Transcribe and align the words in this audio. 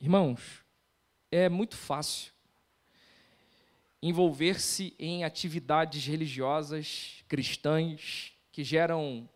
Irmãos, 0.00 0.64
é 1.30 1.48
muito 1.48 1.76
fácil 1.76 2.32
envolver-se 4.00 4.94
em 4.96 5.24
atividades 5.24 6.06
religiosas 6.06 7.24
cristãs 7.26 8.32
que 8.52 8.62
geram 8.62 9.28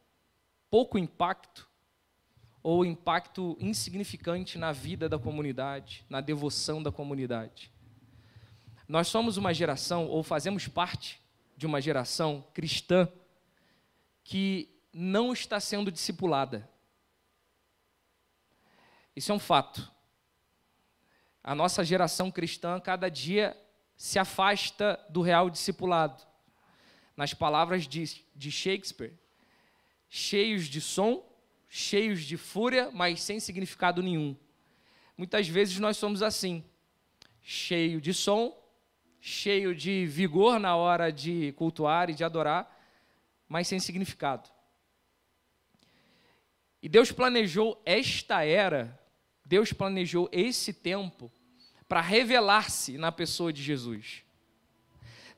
pouco 0.70 0.96
impacto 0.96 1.68
ou 2.62 2.84
impacto 2.84 3.56
insignificante 3.58 4.56
na 4.56 4.70
vida 4.70 5.08
da 5.08 5.18
comunidade, 5.18 6.06
na 6.08 6.20
devoção 6.20 6.80
da 6.80 6.92
comunidade. 6.92 7.72
Nós 8.86 9.08
somos 9.08 9.36
uma 9.36 9.52
geração, 9.52 10.06
ou 10.06 10.22
fazemos 10.22 10.68
parte 10.68 11.20
de 11.56 11.66
uma 11.66 11.80
geração 11.80 12.46
cristã, 12.54 13.10
que 14.22 14.68
não 14.92 15.32
está 15.32 15.58
sendo 15.58 15.90
discipulada. 15.90 16.70
Isso 19.16 19.32
é 19.32 19.34
um 19.34 19.40
fato. 19.40 19.90
A 21.43 21.54
nossa 21.54 21.84
geração 21.84 22.30
cristã, 22.30 22.78
cada 22.80 23.09
dia, 23.09 23.56
se 23.96 24.19
afasta 24.19 24.98
do 25.09 25.20
real 25.23 25.51
discipulado. 25.51 26.23
Nas 27.16 27.34
palavras 27.34 27.87
de, 27.87 28.24
de 28.34 28.51
Shakespeare, 28.51 29.12
cheios 30.09 30.66
de 30.66 30.80
som, 30.80 31.24
cheios 31.68 32.23
de 32.23 32.37
fúria, 32.37 32.91
mas 32.92 33.23
sem 33.23 33.41
significado 33.41 34.02
nenhum. 34.02 34.37
Muitas 35.16 35.48
vezes 35.48 35.78
nós 35.78 35.96
somos 35.96 36.23
assim, 36.23 36.65
cheio 37.43 38.01
de 38.01 38.12
som, 38.15 38.56
cheio 39.20 39.74
de 39.74 40.04
vigor 40.06 40.59
na 40.59 40.77
hora 40.77 41.12
de 41.12 41.52
cultuar 41.52 42.10
e 42.10 42.15
de 42.15 42.24
adorar, 42.24 42.68
mas 43.48 43.68
sem 43.68 43.79
significado. 43.79 44.51
E 46.82 46.88
Deus 46.88 47.12
planejou 47.12 47.80
esta 47.84 48.45
era, 48.45 49.01
Deus 49.45 49.73
planejou 49.73 50.28
esse 50.32 50.73
tempo 50.73 51.30
para 51.88 52.01
revelar-se 52.01 52.96
na 52.96 53.12
pessoa 53.12 53.52
de 53.52 53.62
Jesus. 53.62 54.23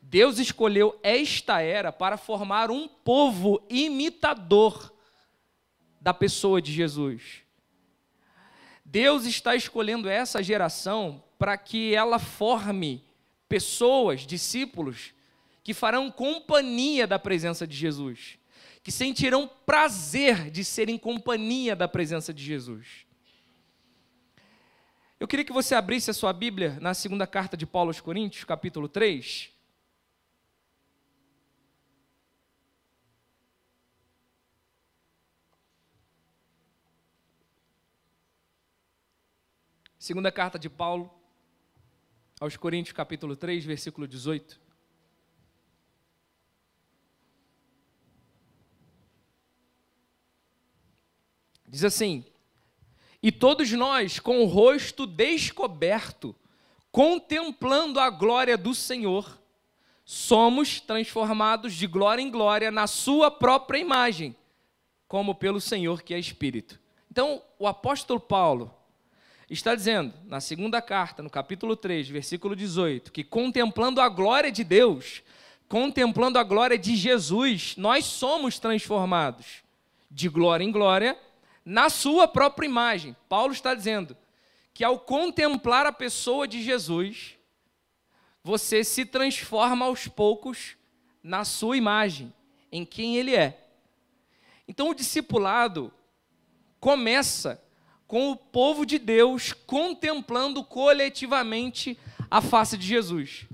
Deus 0.00 0.38
escolheu 0.38 0.98
esta 1.02 1.60
era 1.60 1.90
para 1.90 2.16
formar 2.16 2.70
um 2.70 2.86
povo 2.86 3.64
imitador 3.68 4.92
da 6.00 6.12
pessoa 6.12 6.60
de 6.60 6.70
Jesus. 6.72 7.42
Deus 8.84 9.24
está 9.24 9.56
escolhendo 9.56 10.08
essa 10.08 10.42
geração 10.42 11.24
para 11.38 11.56
que 11.56 11.94
ela 11.94 12.18
forme 12.18 13.02
pessoas, 13.48 14.26
discípulos, 14.26 15.14
que 15.62 15.72
farão 15.72 16.10
companhia 16.10 17.06
da 17.06 17.18
presença 17.18 17.66
de 17.66 17.74
Jesus, 17.74 18.38
que 18.82 18.92
sentirão 18.92 19.50
prazer 19.64 20.50
de 20.50 20.62
ser 20.62 20.90
em 20.90 20.98
companhia 20.98 21.74
da 21.74 21.88
presença 21.88 22.32
de 22.34 22.44
Jesus. 22.44 23.06
Eu 25.18 25.28
queria 25.28 25.44
que 25.44 25.52
você 25.52 25.74
abrisse 25.74 26.10
a 26.10 26.14
sua 26.14 26.32
Bíblia 26.32 26.78
na 26.80 26.92
segunda 26.92 27.26
carta 27.26 27.56
de 27.56 27.64
Paulo 27.64 27.90
aos 27.90 28.00
Coríntios, 28.00 28.44
capítulo 28.44 28.88
3. 28.88 29.52
Segunda 39.96 40.30
carta 40.30 40.58
de 40.58 40.68
Paulo 40.68 41.10
aos 42.40 42.56
Coríntios, 42.56 42.92
capítulo 42.92 43.36
3, 43.36 43.64
versículo 43.64 44.08
18. 44.08 44.60
Diz 51.66 51.84
assim: 51.84 52.33
E 53.24 53.32
todos 53.32 53.72
nós, 53.72 54.20
com 54.20 54.42
o 54.42 54.44
rosto 54.44 55.06
descoberto, 55.06 56.36
contemplando 56.92 57.98
a 57.98 58.10
glória 58.10 58.54
do 58.54 58.74
Senhor, 58.74 59.40
somos 60.04 60.78
transformados 60.78 61.72
de 61.72 61.86
glória 61.86 62.20
em 62.20 62.30
glória 62.30 62.70
na 62.70 62.86
Sua 62.86 63.30
própria 63.30 63.78
imagem, 63.78 64.36
como 65.08 65.34
pelo 65.34 65.58
Senhor 65.58 66.02
que 66.02 66.12
é 66.12 66.18
Espírito. 66.18 66.78
Então, 67.10 67.40
o 67.58 67.66
apóstolo 67.66 68.20
Paulo, 68.20 68.70
está 69.48 69.74
dizendo, 69.74 70.12
na 70.26 70.38
segunda 70.38 70.82
carta, 70.82 71.22
no 71.22 71.30
capítulo 71.30 71.76
3, 71.76 72.06
versículo 72.06 72.54
18, 72.54 73.10
que 73.10 73.24
contemplando 73.24 74.02
a 74.02 74.08
glória 74.10 74.52
de 74.52 74.62
Deus, 74.62 75.22
contemplando 75.66 76.38
a 76.38 76.42
glória 76.42 76.76
de 76.76 76.94
Jesus, 76.94 77.74
nós 77.78 78.04
somos 78.04 78.58
transformados 78.58 79.62
de 80.10 80.28
glória 80.28 80.62
em 80.62 80.70
glória 80.70 81.18
na 81.64 81.88
sua 81.88 82.28
própria 82.28 82.66
imagem. 82.66 83.16
Paulo 83.28 83.52
está 83.52 83.74
dizendo 83.74 84.16
que 84.72 84.84
ao 84.84 84.98
contemplar 84.98 85.86
a 85.86 85.92
pessoa 85.92 86.46
de 86.46 86.62
Jesus, 86.62 87.36
você 88.42 88.84
se 88.84 89.06
transforma 89.06 89.86
aos 89.86 90.06
poucos 90.06 90.76
na 91.22 91.44
sua 91.44 91.76
imagem, 91.76 92.32
em 92.70 92.84
quem 92.84 93.16
ele 93.16 93.34
é. 93.34 93.64
Então 94.68 94.90
o 94.90 94.94
discipulado 94.94 95.92
começa 96.78 97.62
com 98.06 98.30
o 98.30 98.36
povo 98.36 98.84
de 98.84 98.98
Deus 98.98 99.52
contemplando 99.52 100.62
coletivamente 100.62 101.98
a 102.30 102.42
face 102.42 102.76
de 102.76 102.86
Jesus. 102.86 103.46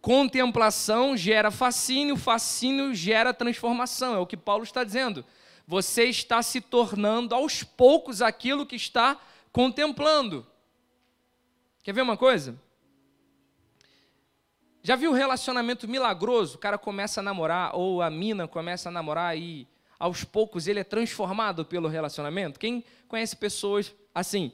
Contemplação 0.00 1.16
gera 1.16 1.50
fascínio, 1.50 2.16
fascínio 2.16 2.94
gera 2.94 3.32
transformação, 3.32 4.14
é 4.14 4.18
o 4.18 4.26
que 4.26 4.36
Paulo 4.36 4.62
está 4.62 4.84
dizendo. 4.84 5.24
Você 5.66 6.04
está 6.04 6.42
se 6.42 6.60
tornando 6.60 7.34
aos 7.34 7.62
poucos 7.62 8.20
aquilo 8.20 8.66
que 8.66 8.76
está 8.76 9.18
contemplando. 9.50 10.46
Quer 11.82 11.92
ver 11.92 12.02
uma 12.02 12.16
coisa? 12.16 12.58
Já 14.82 14.96
viu 14.96 15.12
o 15.12 15.14
relacionamento 15.14 15.88
milagroso? 15.88 16.56
O 16.56 16.58
cara 16.58 16.76
começa 16.76 17.20
a 17.20 17.22
namorar, 17.22 17.74
ou 17.74 18.02
a 18.02 18.10
mina 18.10 18.46
começa 18.46 18.90
a 18.90 18.92
namorar 18.92 19.36
e 19.36 19.66
aos 19.98 20.24
poucos 20.24 20.66
ele 20.66 20.80
é 20.80 20.84
transformado 20.84 21.64
pelo 21.64 21.88
relacionamento? 21.88 22.60
Quem 22.60 22.84
conhece 23.08 23.34
pessoas 23.34 23.94
assim, 24.14 24.52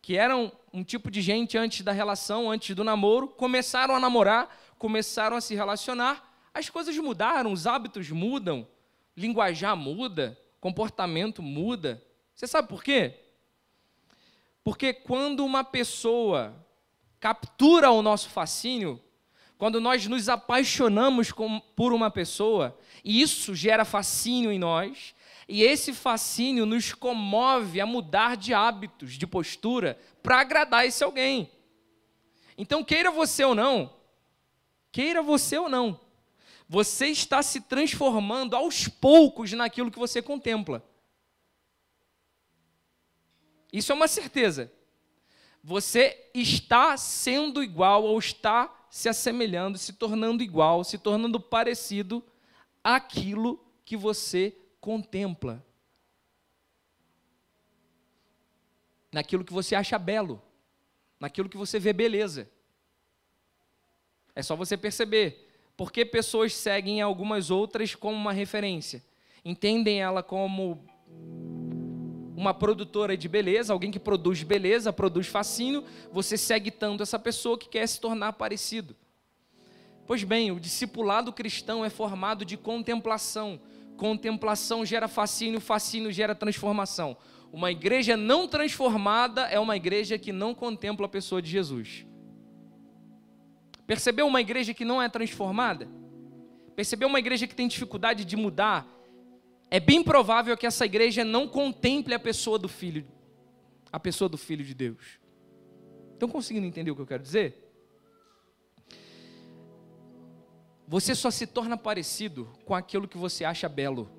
que 0.00 0.16
eram 0.16 0.50
um 0.72 0.82
tipo 0.82 1.10
de 1.10 1.20
gente 1.20 1.58
antes 1.58 1.82
da 1.82 1.92
relação, 1.92 2.50
antes 2.50 2.74
do 2.74 2.82
namoro, 2.82 3.28
começaram 3.28 3.94
a 3.94 4.00
namorar, 4.00 4.56
começaram 4.78 5.36
a 5.36 5.40
se 5.40 5.54
relacionar, 5.54 6.26
as 6.54 6.70
coisas 6.70 6.96
mudaram, 6.96 7.52
os 7.52 7.66
hábitos 7.66 8.10
mudam, 8.10 8.66
linguajar 9.14 9.76
muda, 9.76 10.38
comportamento 10.66 11.40
muda. 11.40 12.02
Você 12.34 12.44
sabe 12.44 12.66
por 12.66 12.82
quê? 12.82 13.14
Porque 14.64 14.92
quando 14.92 15.44
uma 15.44 15.62
pessoa 15.62 16.56
captura 17.20 17.92
o 17.92 18.02
nosso 18.02 18.28
fascínio, 18.30 19.00
quando 19.56 19.80
nós 19.80 20.08
nos 20.08 20.28
apaixonamos 20.28 21.32
por 21.76 21.92
uma 21.92 22.10
pessoa, 22.10 22.76
e 23.04 23.22
isso 23.22 23.54
gera 23.54 23.84
fascínio 23.84 24.50
em 24.50 24.58
nós, 24.58 25.14
e 25.48 25.62
esse 25.62 25.92
fascínio 25.92 26.66
nos 26.66 26.92
comove 26.92 27.80
a 27.80 27.86
mudar 27.86 28.36
de 28.36 28.52
hábitos, 28.52 29.12
de 29.12 29.24
postura, 29.24 29.96
para 30.20 30.40
agradar 30.40 30.84
esse 30.84 31.04
alguém. 31.04 31.48
Então, 32.58 32.82
queira 32.82 33.12
você 33.12 33.44
ou 33.44 33.54
não, 33.54 33.94
queira 34.90 35.22
você 35.22 35.56
ou 35.58 35.68
não, 35.68 36.00
você 36.68 37.06
está 37.06 37.42
se 37.42 37.60
transformando 37.60 38.56
aos 38.56 38.88
poucos 38.88 39.52
naquilo 39.52 39.90
que 39.90 39.98
você 39.98 40.20
contempla. 40.20 40.84
Isso 43.72 43.92
é 43.92 43.94
uma 43.94 44.08
certeza. 44.08 44.72
Você 45.62 46.30
está 46.34 46.96
sendo 46.96 47.62
igual 47.62 48.04
ou 48.04 48.18
está 48.18 48.72
se 48.90 49.08
assemelhando, 49.08 49.78
se 49.78 49.92
tornando 49.92 50.42
igual, 50.42 50.82
se 50.82 50.98
tornando 50.98 51.38
parecido 51.38 52.24
àquilo 52.82 53.64
que 53.84 53.96
você 53.96 54.56
contempla. 54.80 55.64
Naquilo 59.12 59.44
que 59.44 59.52
você 59.52 59.74
acha 59.74 59.98
belo, 59.98 60.42
naquilo 61.18 61.48
que 61.48 61.56
você 61.56 61.78
vê 61.78 61.92
beleza. 61.92 62.50
É 64.34 64.42
só 64.42 64.54
você 64.54 64.76
perceber. 64.76 65.45
Por 65.76 65.92
que 65.92 66.04
pessoas 66.04 66.54
seguem 66.54 67.02
algumas 67.02 67.50
outras 67.50 67.94
como 67.94 68.16
uma 68.16 68.32
referência? 68.32 69.02
Entendem 69.44 70.00
ela 70.00 70.22
como 70.22 70.84
uma 72.36 72.54
produtora 72.54 73.16
de 73.16 73.28
beleza, 73.28 73.72
alguém 73.72 73.90
que 73.90 73.98
produz 73.98 74.42
beleza, 74.42 74.92
produz 74.92 75.26
fascínio, 75.26 75.84
você 76.12 76.36
segue 76.36 76.70
tanto 76.70 77.02
essa 77.02 77.18
pessoa 77.18 77.58
que 77.58 77.68
quer 77.68 77.86
se 77.86 78.00
tornar 78.00 78.32
parecido. 78.34 78.96
Pois 80.06 80.22
bem, 80.22 80.50
o 80.50 80.60
discipulado 80.60 81.32
cristão 81.32 81.84
é 81.84 81.90
formado 81.90 82.44
de 82.44 82.56
contemplação. 82.56 83.60
Contemplação 83.96 84.84
gera 84.84 85.08
fascínio, 85.08 85.60
fascínio 85.60 86.12
gera 86.12 86.34
transformação. 86.34 87.16
Uma 87.52 87.70
igreja 87.70 88.16
não 88.16 88.46
transformada 88.46 89.42
é 89.42 89.58
uma 89.58 89.76
igreja 89.76 90.18
que 90.18 90.32
não 90.32 90.54
contempla 90.54 91.06
a 91.06 91.08
pessoa 91.08 91.40
de 91.40 91.50
Jesus. 91.50 92.06
Percebeu 93.86 94.26
uma 94.26 94.40
igreja 94.40 94.74
que 94.74 94.84
não 94.84 95.00
é 95.00 95.08
transformada? 95.08 95.88
Percebeu 96.74 97.08
uma 97.08 97.18
igreja 97.18 97.46
que 97.46 97.54
tem 97.54 97.68
dificuldade 97.68 98.24
de 98.24 98.36
mudar? 98.36 98.86
É 99.70 99.80
bem 99.80 100.02
provável 100.02 100.56
que 100.56 100.66
essa 100.66 100.84
igreja 100.84 101.24
não 101.24 101.48
contemple 101.48 102.14
a 102.14 102.18
pessoa 102.18 102.58
do 102.58 102.68
filho. 102.68 103.06
a 103.92 104.00
pessoa 104.00 104.28
do 104.28 104.36
Filho 104.36 104.64
de 104.64 104.74
Deus. 104.74 105.18
Estão 106.12 106.28
conseguindo 106.28 106.66
entender 106.66 106.90
o 106.90 106.96
que 106.96 107.00
eu 107.00 107.06
quero 107.06 107.22
dizer? 107.22 107.66
Você 110.86 111.14
só 111.14 111.30
se 111.30 111.46
torna 111.46 111.76
parecido 111.76 112.52
com 112.64 112.74
aquilo 112.74 113.08
que 113.08 113.16
você 113.16 113.44
acha 113.44 113.68
belo. 113.68 114.10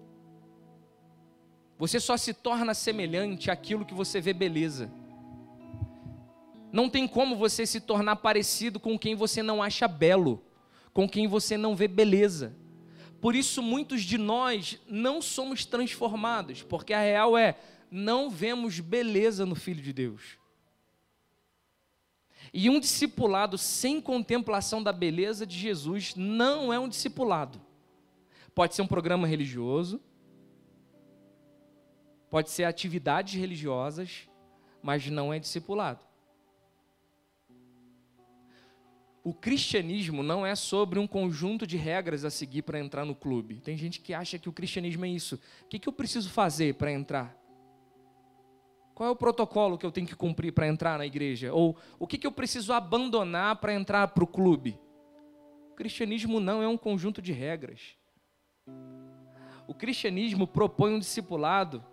Você 1.78 2.00
só 2.00 2.18
se 2.18 2.34
torna 2.34 2.74
semelhante 2.74 3.52
àquilo 3.52 3.86
que 3.86 3.94
você 3.94 4.20
vê 4.20 4.34
beleza. 4.34 4.92
Não 6.72 6.90
tem 6.90 7.08
como 7.08 7.36
você 7.36 7.66
se 7.66 7.80
tornar 7.80 8.18
parecido 8.18 8.80
com 8.80 8.98
quem 8.98 9.16
você 9.16 9.42
não 9.42 9.64
acha 9.64 9.88
belo, 9.88 10.44
com 10.94 11.08
quem 11.08 11.28
você 11.28 11.58
não 11.58 11.76
vê 11.76 11.88
beleza. 11.88 12.56
Por 13.22 13.36
isso, 13.36 13.62
muitos 13.62 14.04
de 14.04 14.18
nós 14.18 14.80
não 14.88 15.22
somos 15.22 15.66
transformados, 15.66 16.62
porque 16.62 16.94
a 16.94 17.02
real 17.02 17.38
é, 17.38 17.58
não 17.90 18.30
vemos 18.30 18.80
beleza 18.80 19.46
no 19.46 19.56
Filho 19.56 19.82
de 19.82 19.94
Deus. 19.94 20.38
E 22.54 22.70
um 22.70 22.80
discipulado 22.80 23.58
sem 23.58 24.00
contemplação 24.00 24.82
da 24.82 24.94
beleza 24.94 25.46
de 25.46 25.58
Jesus 25.58 26.16
não 26.16 26.72
é 26.72 26.80
um 26.80 26.88
discipulado. 26.88 27.62
Pode 28.54 28.74
ser 28.74 28.82
um 28.82 28.88
programa 28.88 29.28
religioso, 29.28 30.02
pode 32.30 32.50
ser 32.50 32.64
atividades 32.64 33.34
religiosas, 33.34 34.30
mas 34.82 35.08
não 35.08 35.34
é 35.34 35.40
discipulado. 35.40 36.07
O 39.28 39.34
cristianismo 39.34 40.24
não 40.24 40.46
é 40.46 40.56
sobre 40.56 40.98
um 40.98 41.06
conjunto 41.06 41.68
de 41.68 41.76
regras 41.76 42.24
a 42.24 42.30
seguir 42.30 42.62
para 42.62 42.80
entrar 42.80 43.04
no 43.04 43.14
clube. 43.14 43.60
Tem 43.60 43.76
gente 43.76 44.00
que 44.00 44.14
acha 44.14 44.40
que 44.40 44.48
o 44.48 44.54
cristianismo 44.54 45.04
é 45.04 45.10
isso. 45.10 45.36
O 45.64 45.68
que, 45.68 45.78
que 45.80 45.90
eu 45.90 45.92
preciso 45.92 46.30
fazer 46.30 46.76
para 46.76 46.94
entrar? 46.94 47.38
Qual 48.96 49.10
é 49.10 49.12
o 49.12 49.18
protocolo 49.18 49.78
que 49.78 49.86
eu 49.86 49.92
tenho 49.92 50.08
que 50.08 50.16
cumprir 50.16 50.54
para 50.54 50.66
entrar 50.66 50.98
na 50.98 51.06
igreja? 51.06 51.52
Ou 51.52 51.78
o 52.00 52.08
que, 52.08 52.18
que 52.18 52.26
eu 52.26 52.32
preciso 52.32 52.72
abandonar 52.72 53.58
para 53.58 53.74
entrar 53.74 54.08
para 54.08 54.24
o 54.24 54.28
clube? 54.28 54.80
O 55.72 55.76
cristianismo 55.76 56.40
não 56.40 56.64
é 56.64 56.68
um 56.70 56.78
conjunto 56.78 57.22
de 57.22 57.34
regras. 57.34 57.98
O 59.68 59.74
cristianismo 59.74 60.48
propõe 60.48 60.94
um 60.94 61.00
discipulado 61.00 61.84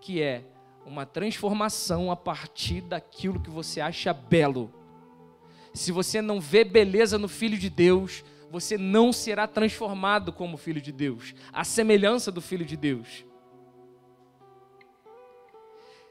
que 0.00 0.22
é 0.22 0.44
uma 0.86 1.04
transformação 1.04 2.12
a 2.12 2.16
partir 2.16 2.80
daquilo 2.80 3.42
que 3.42 3.50
você 3.50 3.80
acha 3.80 4.12
belo. 4.12 4.72
Se 5.76 5.92
você 5.92 6.22
não 6.22 6.40
vê 6.40 6.64
beleza 6.64 7.18
no 7.18 7.28
Filho 7.28 7.58
de 7.58 7.68
Deus, 7.68 8.24
você 8.50 8.78
não 8.78 9.12
será 9.12 9.46
transformado 9.46 10.32
como 10.32 10.56
Filho 10.56 10.80
de 10.80 10.90
Deus, 10.90 11.34
a 11.52 11.64
semelhança 11.64 12.32
do 12.32 12.40
Filho 12.40 12.64
de 12.64 12.78
Deus. 12.78 13.26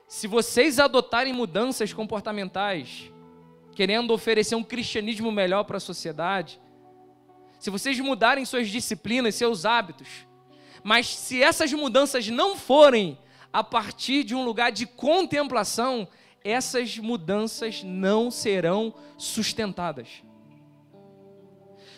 Se 0.07 0.27
vocês 0.27 0.77
adotarem 0.77 1.33
mudanças 1.33 1.91
comportamentais, 1.91 3.11
querendo 3.73 4.13
oferecer 4.13 4.53
um 4.53 4.63
cristianismo 4.63 5.31
melhor 5.31 5.63
para 5.63 5.77
a 5.77 5.79
sociedade, 5.79 6.61
se 7.59 7.71
vocês 7.71 7.99
mudarem 7.99 8.45
suas 8.45 8.69
disciplinas, 8.69 9.33
seus 9.33 9.65
hábitos, 9.65 10.27
mas 10.83 11.07
se 11.07 11.41
essas 11.41 11.73
mudanças 11.73 12.27
não 12.27 12.55
forem 12.55 13.17
a 13.51 13.63
partir 13.63 14.23
de 14.23 14.35
um 14.35 14.45
lugar 14.45 14.71
de 14.71 14.85
contemplação, 14.85 16.07
essas 16.45 16.99
mudanças 16.99 17.83
não 17.83 18.29
serão 18.29 18.93
sustentadas. 19.17 20.07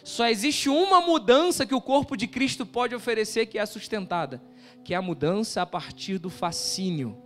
Só 0.05 0.25
existe 0.29 0.69
uma 0.69 1.01
mudança 1.01 1.65
que 1.65 1.75
o 1.75 1.81
corpo 1.81 2.15
de 2.15 2.27
Cristo 2.27 2.65
pode 2.65 2.95
oferecer 2.95 3.47
que 3.47 3.59
é 3.59 3.65
sustentada, 3.65 4.41
que 4.85 4.93
é 4.93 4.97
a 4.97 5.01
mudança 5.01 5.61
a 5.61 5.65
partir 5.65 6.17
do 6.17 6.29
fascínio. 6.29 7.21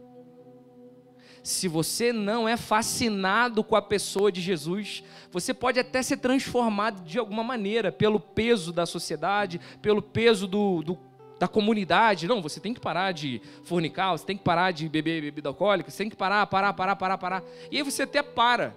Se 1.43 1.67
você 1.67 2.11
não 2.11 2.49
é 2.49 2.57
fascinado 2.57 3.63
com 3.63 3.75
a 3.75 3.81
pessoa 3.83 4.31
de 4.31 4.41
Jesus, 4.41 5.03
você 5.31 5.53
pode 5.53 5.79
até 5.79 6.01
ser 6.01 6.17
transformado 6.17 7.03
de 7.03 7.19
alguma 7.19 7.43
maneira, 7.43 7.91
pelo 7.91 8.19
peso 8.19 8.71
da 8.71 8.87
sociedade, 8.87 9.61
pelo 9.79 10.01
peso 10.01 10.47
do, 10.47 10.81
do 10.81 10.95
da 11.41 11.47
comunidade. 11.47 12.27
Não, 12.27 12.39
você 12.39 12.59
tem 12.59 12.71
que 12.71 12.79
parar 12.79 13.11
de 13.13 13.41
fornicar, 13.63 14.11
você 14.11 14.23
tem 14.23 14.37
que 14.37 14.43
parar 14.43 14.69
de 14.69 14.87
beber 14.87 15.23
bebida 15.23 15.49
alcoólica, 15.49 15.89
você 15.89 15.97
tem 15.97 16.09
que 16.09 16.15
parar, 16.15 16.45
parar, 16.45 16.71
parar, 16.71 16.95
parar, 16.95 17.17
parar. 17.17 17.43
E 17.71 17.77
aí 17.77 17.83
você 17.83 18.03
até 18.03 18.21
para. 18.21 18.75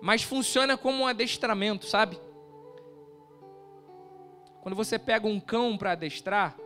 Mas 0.00 0.22
funciona 0.22 0.78
como 0.78 1.02
um 1.02 1.06
adestramento, 1.06 1.84
sabe? 1.84 2.18
Quando 4.62 4.74
você 4.74 4.98
pega 4.98 5.28
um 5.28 5.38
cão 5.38 5.76
para 5.76 5.92
adestrar, 5.92 6.56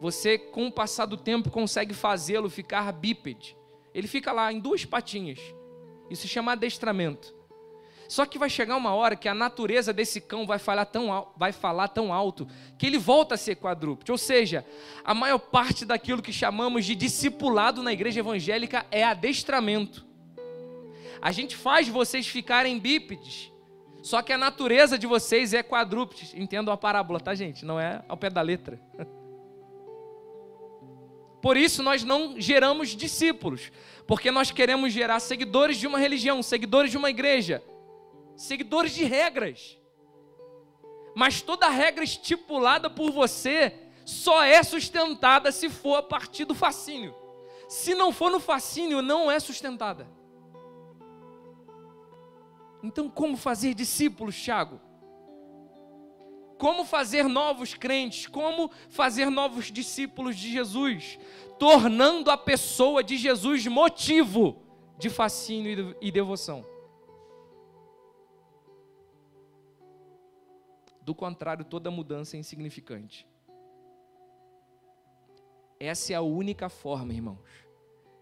você, 0.00 0.38
com 0.38 0.68
o 0.68 0.72
passar 0.72 1.06
do 1.06 1.16
tempo, 1.16 1.50
consegue 1.50 1.92
fazê-lo 1.92 2.48
ficar 2.48 2.92
bípede. 2.92 3.56
Ele 3.92 4.06
fica 4.06 4.30
lá 4.30 4.52
em 4.52 4.60
duas 4.60 4.84
patinhas. 4.84 5.40
Isso 6.08 6.22
se 6.22 6.28
chama 6.28 6.52
adestramento. 6.52 7.34
Só 8.08 8.24
que 8.24 8.38
vai 8.38 8.48
chegar 8.48 8.74
uma 8.74 8.94
hora 8.94 9.14
que 9.14 9.28
a 9.28 9.34
natureza 9.34 9.92
desse 9.92 10.18
cão 10.18 10.46
vai 10.46 10.58
falar 10.58 10.86
tão, 10.86 11.28
vai 11.36 11.52
falar 11.52 11.88
tão 11.88 12.10
alto 12.10 12.48
que 12.78 12.86
ele 12.86 12.96
volta 12.96 13.34
a 13.34 13.38
ser 13.38 13.56
quadrúpede. 13.56 14.10
Ou 14.10 14.16
seja, 14.16 14.64
a 15.04 15.12
maior 15.12 15.38
parte 15.38 15.84
daquilo 15.84 16.22
que 16.22 16.32
chamamos 16.32 16.86
de 16.86 16.94
discipulado 16.94 17.82
na 17.82 17.92
igreja 17.92 18.20
evangélica 18.20 18.86
é 18.90 19.04
adestramento. 19.04 20.06
A 21.20 21.30
gente 21.30 21.54
faz 21.54 21.86
vocês 21.86 22.26
ficarem 22.26 22.78
bípedes, 22.78 23.52
só 24.02 24.22
que 24.22 24.32
a 24.32 24.38
natureza 24.38 24.98
de 24.98 25.06
vocês 25.06 25.52
é 25.52 25.62
quadrúpede. 25.62 26.32
Entendam 26.34 26.72
a 26.72 26.78
parábola, 26.78 27.20
tá, 27.20 27.34
gente? 27.34 27.62
Não 27.62 27.78
é 27.78 28.02
ao 28.08 28.16
pé 28.16 28.30
da 28.30 28.40
letra. 28.40 28.80
Por 31.42 31.58
isso 31.58 31.82
nós 31.82 32.02
não 32.02 32.40
geramos 32.40 32.96
discípulos, 32.96 33.70
porque 34.06 34.30
nós 34.30 34.50
queremos 34.50 34.94
gerar 34.94 35.20
seguidores 35.20 35.76
de 35.76 35.86
uma 35.86 35.98
religião, 35.98 36.42
seguidores 36.42 36.90
de 36.90 36.96
uma 36.96 37.10
igreja 37.10 37.62
seguidores 38.38 38.92
de 38.92 39.04
regras. 39.04 39.76
Mas 41.14 41.42
toda 41.42 41.68
regra 41.68 42.04
estipulada 42.04 42.88
por 42.88 43.10
você 43.10 43.74
só 44.04 44.42
é 44.42 44.62
sustentada 44.62 45.50
se 45.50 45.68
for 45.68 45.96
a 45.96 46.02
partir 46.02 46.44
do 46.44 46.54
fascínio. 46.54 47.14
Se 47.68 47.94
não 47.94 48.12
for 48.12 48.30
no 48.30 48.40
fascínio, 48.40 49.02
não 49.02 49.30
é 49.30 49.38
sustentada. 49.40 50.08
Então, 52.82 53.10
como 53.10 53.36
fazer 53.36 53.74
discípulos, 53.74 54.40
Tiago? 54.40 54.80
Como 56.56 56.84
fazer 56.84 57.24
novos 57.24 57.74
crentes? 57.74 58.26
Como 58.28 58.70
fazer 58.88 59.30
novos 59.30 59.66
discípulos 59.66 60.36
de 60.36 60.50
Jesus? 60.50 61.18
Tornando 61.58 62.30
a 62.30 62.36
pessoa 62.36 63.02
de 63.02 63.16
Jesus 63.16 63.66
motivo 63.66 64.62
de 64.96 65.10
fascínio 65.10 65.96
e 66.00 66.10
devoção. 66.10 66.77
Do 71.08 71.14
contrário, 71.14 71.64
toda 71.64 71.90
mudança 71.90 72.36
é 72.36 72.38
insignificante. 72.38 73.26
Essa 75.80 76.12
é 76.12 76.16
a 76.16 76.20
única 76.20 76.68
forma, 76.68 77.14
irmãos, 77.14 77.48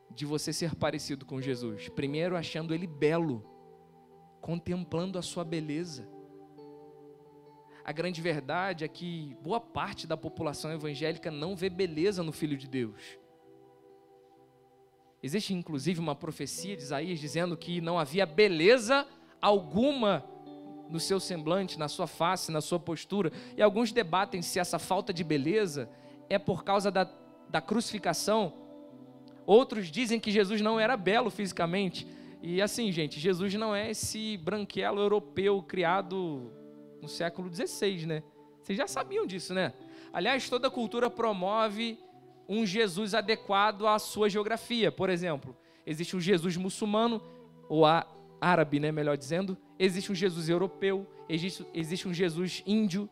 de 0.08 0.24
você 0.24 0.52
ser 0.52 0.76
parecido 0.76 1.26
com 1.26 1.40
Jesus. 1.40 1.88
Primeiro, 1.88 2.36
achando 2.36 2.72
Ele 2.72 2.86
belo, 2.86 3.44
contemplando 4.40 5.18
a 5.18 5.22
sua 5.22 5.42
beleza. 5.42 6.08
A 7.84 7.90
grande 7.90 8.22
verdade 8.22 8.84
é 8.84 8.88
que 8.88 9.36
boa 9.42 9.58
parte 9.58 10.06
da 10.06 10.16
população 10.16 10.70
evangélica 10.70 11.28
não 11.28 11.56
vê 11.56 11.68
beleza 11.68 12.22
no 12.22 12.30
Filho 12.30 12.56
de 12.56 12.68
Deus. 12.68 13.18
Existe 15.20 15.52
inclusive 15.52 15.98
uma 15.98 16.14
profecia 16.14 16.76
de 16.76 16.84
Isaías 16.84 17.18
dizendo 17.18 17.56
que 17.56 17.80
não 17.80 17.98
havia 17.98 18.24
beleza 18.24 19.04
alguma 19.42 20.35
no 20.90 21.00
seu 21.00 21.18
semblante, 21.18 21.78
na 21.78 21.88
sua 21.88 22.06
face, 22.06 22.52
na 22.52 22.60
sua 22.60 22.78
postura. 22.78 23.32
E 23.56 23.62
alguns 23.62 23.92
debatem 23.92 24.42
se 24.42 24.58
essa 24.58 24.78
falta 24.78 25.12
de 25.12 25.24
beleza 25.24 25.88
é 26.28 26.38
por 26.38 26.64
causa 26.64 26.90
da, 26.90 27.08
da 27.48 27.60
crucificação. 27.60 28.52
Outros 29.44 29.90
dizem 29.90 30.18
que 30.18 30.30
Jesus 30.30 30.60
não 30.60 30.78
era 30.78 30.96
belo 30.96 31.30
fisicamente. 31.30 32.06
E 32.42 32.60
assim, 32.60 32.90
gente, 32.92 33.18
Jesus 33.18 33.54
não 33.54 33.74
é 33.74 33.90
esse 33.90 34.36
branquelo 34.36 35.00
europeu 35.00 35.62
criado 35.62 36.52
no 37.00 37.08
século 37.08 37.52
XVI, 37.52 38.06
né? 38.06 38.22
Vocês 38.62 38.76
já 38.76 38.86
sabiam 38.86 39.26
disso, 39.26 39.54
né? 39.54 39.72
Aliás, 40.12 40.48
toda 40.48 40.70
cultura 40.70 41.08
promove 41.08 41.98
um 42.48 42.64
Jesus 42.64 43.14
adequado 43.14 43.86
à 43.86 43.98
sua 43.98 44.28
geografia. 44.28 44.90
Por 44.90 45.10
exemplo, 45.10 45.56
existe 45.84 46.16
um 46.16 46.20
Jesus 46.20 46.56
muçulmano, 46.56 47.22
ou 47.68 47.84
a 47.84 48.06
árabe, 48.40 48.80
né, 48.80 48.92
melhor 48.92 49.16
dizendo, 49.16 49.56
existe 49.78 50.12
um 50.12 50.14
Jesus 50.14 50.48
europeu, 50.48 51.06
existe, 51.28 51.66
existe 51.74 52.08
um 52.08 52.14
Jesus 52.14 52.62
índio, 52.66 53.08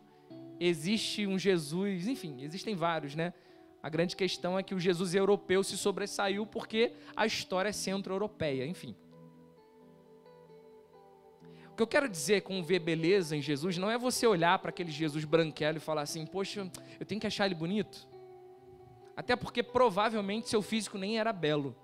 existe 0.59 1.25
um 1.27 1.37
Jesus, 1.37 2.07
enfim, 2.07 2.43
existem 2.43 2.75
vários, 2.75 3.15
né? 3.15 3.33
A 3.81 3.89
grande 3.89 4.15
questão 4.15 4.57
é 4.57 4.63
que 4.63 4.73
o 4.73 4.79
Jesus 4.79 5.13
europeu 5.13 5.63
se 5.63 5.77
sobressaiu 5.77 6.45
porque 6.45 6.93
a 7.15 7.25
história 7.25 7.69
é 7.69 7.71
centro-europeia, 7.71 8.65
enfim. 8.65 8.95
O 11.71 11.75
que 11.75 11.83
eu 11.83 11.87
quero 11.87 12.09
dizer 12.09 12.41
com 12.41 12.63
ver 12.63 12.79
beleza 12.79 13.35
em 13.35 13.41
Jesus 13.41 13.77
não 13.77 13.91
é 13.91 13.97
você 13.97 14.25
olhar 14.25 14.57
para 14.59 14.69
aquele 14.69 14.89
Jesus 14.89 15.25
branquelo 15.25 15.77
e 15.77 15.81
falar 15.81 16.03
assim, 16.03 16.25
poxa, 16.25 16.71
eu 16.99 17.05
tenho 17.05 17.21
que 17.21 17.27
achar 17.27 17.45
ele 17.45 17.53
bonito. 17.53 18.07
Até 19.15 19.35
porque 19.35 19.61
provavelmente 19.61 20.49
seu 20.49 20.61
físico 20.61 20.97
nem 20.97 21.19
era 21.19 21.31
belo. 21.31 21.75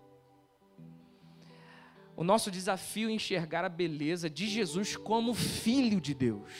O 2.21 2.23
nosso 2.23 2.51
desafio 2.51 3.09
é 3.09 3.13
enxergar 3.13 3.65
a 3.65 3.69
beleza 3.69 4.29
de 4.29 4.45
Jesus 4.45 4.95
como 4.95 5.33
filho 5.33 5.99
de 5.99 6.13
Deus, 6.13 6.51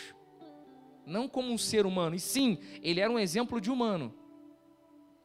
não 1.05 1.27
como 1.27 1.53
um 1.53 1.57
ser 1.57 1.85
humano. 1.85 2.15
E 2.15 2.19
sim, 2.19 2.57
ele 2.81 2.99
era 2.99 3.11
um 3.11 3.19
exemplo 3.19 3.61
de 3.61 3.69
humano. 3.69 4.11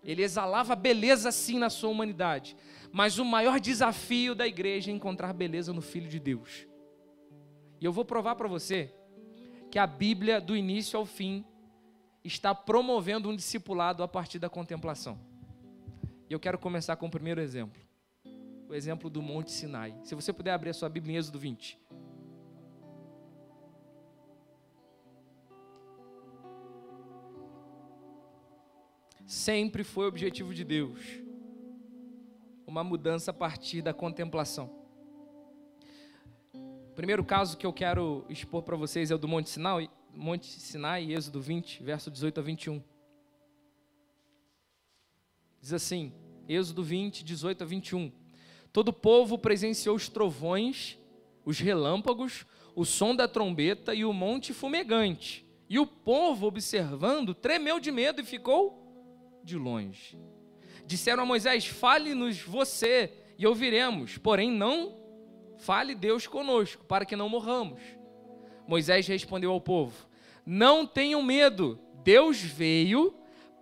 Ele 0.04 0.22
exalava 0.22 0.76
beleza 0.76 1.32
sim 1.32 1.58
na 1.58 1.70
sua 1.70 1.88
humanidade. 1.88 2.54
Mas 2.92 3.18
o 3.18 3.24
maior 3.24 3.58
desafio 3.58 4.34
da 4.34 4.46
igreja 4.46 4.90
é 4.90 4.94
encontrar 4.94 5.32
beleza 5.32 5.72
no 5.72 5.80
Filho 5.80 6.06
de 6.06 6.20
Deus. 6.20 6.68
E 7.80 7.86
eu 7.86 7.90
vou 7.90 8.04
provar 8.04 8.34
para 8.34 8.46
você 8.46 8.94
que 9.70 9.78
a 9.78 9.86
Bíblia, 9.86 10.38
do 10.38 10.54
início 10.54 10.98
ao 10.98 11.06
fim, 11.06 11.46
está 12.22 12.54
promovendo 12.54 13.30
um 13.30 13.34
discipulado 13.34 14.02
a 14.02 14.08
partir 14.08 14.38
da 14.38 14.50
contemplação. 14.50 15.18
E 16.28 16.34
eu 16.34 16.38
quero 16.38 16.58
começar 16.58 16.94
com 16.96 17.06
o 17.06 17.10
primeiro 17.10 17.40
exemplo 17.40 17.85
o 18.68 18.75
exemplo 18.75 19.08
do 19.08 19.23
Monte 19.23 19.50
Sinai. 19.50 19.96
Se 20.02 20.14
você 20.14 20.32
puder 20.32 20.52
abrir 20.52 20.70
a 20.70 20.75
sua 20.75 20.88
Bíblia 20.88 21.14
em 21.14 21.18
Êxodo 21.18 21.38
20. 21.38 21.78
Sempre 29.26 29.82
foi 29.82 30.06
objetivo 30.06 30.54
de 30.54 30.64
Deus 30.64 31.00
uma 32.66 32.82
mudança 32.82 33.30
a 33.30 33.35
partir 33.35 33.80
da 33.80 33.94
contemplação. 33.94 34.70
O 36.52 36.94
primeiro 36.96 37.25
caso 37.25 37.56
que 37.56 37.64
eu 37.64 37.73
quero 37.73 38.25
expor 38.28 38.62
para 38.62 38.76
vocês 38.76 39.11
é 39.11 39.14
o 39.14 39.18
do 39.18 39.28
Monte 39.28 39.50
Sinai, 39.50 39.88
Monte 40.12 40.46
Sinai, 40.46 41.12
Êxodo 41.12 41.40
20, 41.40 41.82
verso 41.82 42.11
18 42.11 42.40
a 42.40 42.42
21. 42.42 42.82
Diz 45.61 45.73
assim, 45.73 46.12
Êxodo 46.49 46.82
20, 46.82 47.25
18 47.25 47.62
a 47.62 47.66
21. 47.66 48.25
Todo 48.76 48.90
o 48.90 48.92
povo 48.92 49.38
presenciou 49.38 49.97
os 49.97 50.06
trovões, 50.06 50.99
os 51.47 51.59
relâmpagos, 51.59 52.45
o 52.75 52.85
som 52.85 53.16
da 53.16 53.26
trombeta 53.26 53.95
e 53.95 54.04
o 54.04 54.12
monte 54.12 54.52
fumegante. 54.52 55.47
E 55.66 55.78
o 55.78 55.87
povo, 55.87 56.47
observando, 56.47 57.35
tremeu 57.35 57.80
de 57.80 57.90
medo 57.90 58.21
e 58.21 58.25
ficou 58.26 59.40
de 59.42 59.56
longe. 59.56 60.21
Disseram 60.85 61.23
a 61.23 61.26
Moisés: 61.26 61.64
Fale-nos 61.64 62.42
você 62.42 63.14
e 63.38 63.47
ouviremos, 63.47 64.18
porém 64.18 64.50
não 64.50 64.95
fale 65.56 65.95
Deus 65.95 66.26
conosco, 66.26 66.85
para 66.85 67.06
que 67.06 67.16
não 67.16 67.30
morramos. 67.30 67.80
Moisés 68.68 69.06
respondeu 69.06 69.52
ao 69.52 69.61
povo: 69.61 70.06
Não 70.45 70.87
tenham 70.87 71.23
medo, 71.23 71.80
Deus 72.04 72.42
veio 72.42 73.14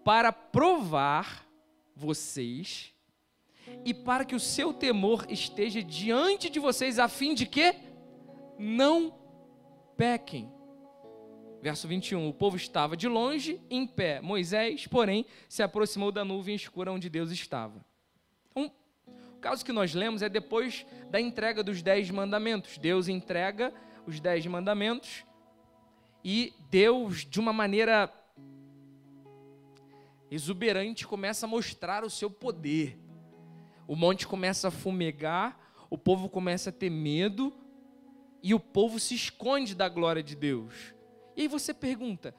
para 0.02 0.33
provar 0.33 1.49
vocês 1.94 2.93
e 3.84 3.94
para 3.94 4.24
que 4.24 4.34
o 4.34 4.40
seu 4.40 4.72
temor 4.72 5.26
esteja 5.28 5.82
diante 5.82 6.50
de 6.50 6.58
vocês, 6.58 6.98
a 6.98 7.08
fim 7.08 7.34
de 7.34 7.46
que 7.46 7.74
não 8.58 9.14
pequem. 9.96 10.52
Verso 11.62 11.88
21, 11.88 12.28
o 12.28 12.34
povo 12.34 12.56
estava 12.56 12.96
de 12.96 13.08
longe, 13.08 13.60
em 13.70 13.86
pé. 13.86 14.20
Moisés, 14.20 14.86
porém, 14.86 15.24
se 15.48 15.62
aproximou 15.62 16.12
da 16.12 16.24
nuvem 16.24 16.54
escura 16.54 16.92
onde 16.92 17.08
Deus 17.08 17.30
estava. 17.30 17.84
O 18.54 19.38
caso 19.40 19.64
que 19.64 19.72
nós 19.72 19.94
lemos 19.94 20.22
é 20.22 20.28
depois 20.28 20.86
da 21.10 21.20
entrega 21.20 21.62
dos 21.62 21.82
dez 21.82 22.10
mandamentos. 22.10 22.78
Deus 22.78 23.08
entrega 23.08 23.72
os 24.06 24.20
dez 24.20 24.46
mandamentos 24.46 25.24
e 26.24 26.54
Deus, 26.70 27.26
de 27.26 27.38
uma 27.38 27.52
maneira 27.52 28.10
exuberante, 30.30 31.06
começa 31.06 31.44
a 31.44 31.48
mostrar 31.48 32.04
o 32.04 32.10
seu 32.10 32.30
poder 32.30 32.98
o 33.86 33.94
monte 33.94 34.26
começa 34.26 34.68
a 34.68 34.70
fumegar, 34.70 35.58
o 35.90 35.98
povo 35.98 36.28
começa 36.28 36.70
a 36.70 36.72
ter 36.72 36.90
medo 36.90 37.52
e 38.42 38.54
o 38.54 38.60
povo 38.60 38.98
se 38.98 39.14
esconde 39.14 39.74
da 39.74 39.88
glória 39.88 40.22
de 40.22 40.34
Deus. 40.34 40.94
E 41.36 41.42
aí 41.42 41.48
você 41.48 41.72
pergunta: 41.72 42.34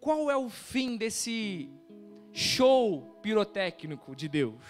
qual 0.00 0.30
é 0.30 0.36
o 0.36 0.48
fim 0.48 0.96
desse 0.96 1.70
show 2.32 3.18
pirotécnico 3.22 4.14
de 4.14 4.28
Deus? 4.28 4.62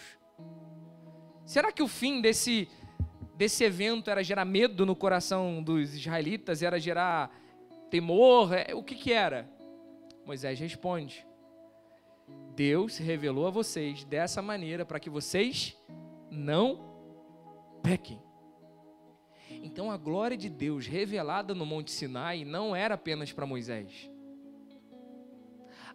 Será 1.44 1.70
que 1.70 1.82
o 1.82 1.88
fim 1.88 2.20
desse, 2.20 2.68
desse 3.36 3.64
evento 3.64 4.10
era 4.10 4.22
gerar 4.22 4.44
medo 4.44 4.86
no 4.86 4.96
coração 4.96 5.62
dos 5.62 5.94
israelitas? 5.94 6.62
Era 6.62 6.78
gerar 6.78 7.30
temor? 7.90 8.52
É, 8.52 8.74
o 8.74 8.82
que, 8.82 8.94
que 8.94 9.12
era? 9.12 9.48
Moisés 10.24 10.58
responde: 10.58 11.26
Deus 12.54 12.94
se 12.94 13.02
revelou 13.02 13.46
a 13.46 13.50
vocês 13.50 14.04
dessa 14.04 14.40
maneira 14.40 14.84
para 14.84 15.00
que 15.00 15.10
vocês 15.10 15.76
não 16.34 16.94
pequem. 17.82 18.20
Então 19.50 19.90
a 19.90 19.96
glória 19.96 20.36
de 20.36 20.48
Deus 20.48 20.86
revelada 20.86 21.54
no 21.54 21.64
Monte 21.64 21.90
Sinai 21.90 22.44
não 22.44 22.74
era 22.74 22.94
apenas 22.94 23.32
para 23.32 23.46
Moisés. 23.46 24.10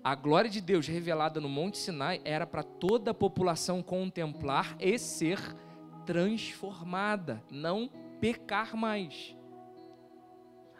A 0.04 0.16
glória 0.16 0.50
de 0.50 0.62
Deus 0.62 0.88
revelada 0.88 1.42
no 1.42 1.50
Monte 1.50 1.78
Sinai 1.78 2.22
era 2.24 2.48
para 2.48 2.64
toda 2.64 3.12
a 3.12 3.14
população 3.14 3.84
contemplar 3.84 4.76
e 4.80 4.98
ser 4.98 5.40
transformada, 6.06 7.44
não 7.52 7.90
pecar 8.20 8.76
mais. 8.76 9.36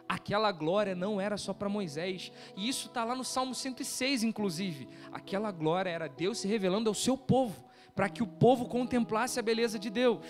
Aquela 0.08 0.52
glória 0.52 0.96
não 0.96 1.22
era 1.22 1.38
só 1.38 1.54
para 1.54 1.70
Moisés, 1.70 2.32
e 2.56 2.68
isso 2.68 2.88
está 2.88 3.04
lá 3.04 3.14
no 3.14 3.24
Salmo 3.24 3.54
106, 3.54 4.24
inclusive. 4.24 4.88
Aquela 5.12 5.52
glória 5.52 5.90
era 5.90 6.08
Deus 6.08 6.40
se 6.40 6.48
revelando 6.48 6.90
ao 6.90 6.96
seu 6.96 7.16
povo 7.16 7.69
para 8.00 8.08
que 8.08 8.24
o 8.24 8.28
povo 8.28 8.66
contemplasse 8.66 9.38
a 9.38 9.44
beleza 9.44 9.78
de 9.78 9.90
Deus. 9.90 10.26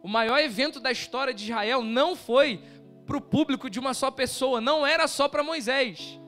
O 0.00 0.06
maior 0.06 0.38
evento 0.38 0.78
da 0.78 0.92
história 0.92 1.34
de 1.34 1.42
Israel 1.42 1.82
não 1.82 2.14
foi 2.14 2.62
para 3.04 3.16
o 3.16 3.20
público 3.20 3.68
de 3.68 3.80
uma 3.80 3.94
só 3.94 4.12
pessoa, 4.12 4.60
não 4.60 4.86
era 4.86 5.08
só 5.08 5.26
para 5.28 5.42
Moisés, 5.42 6.20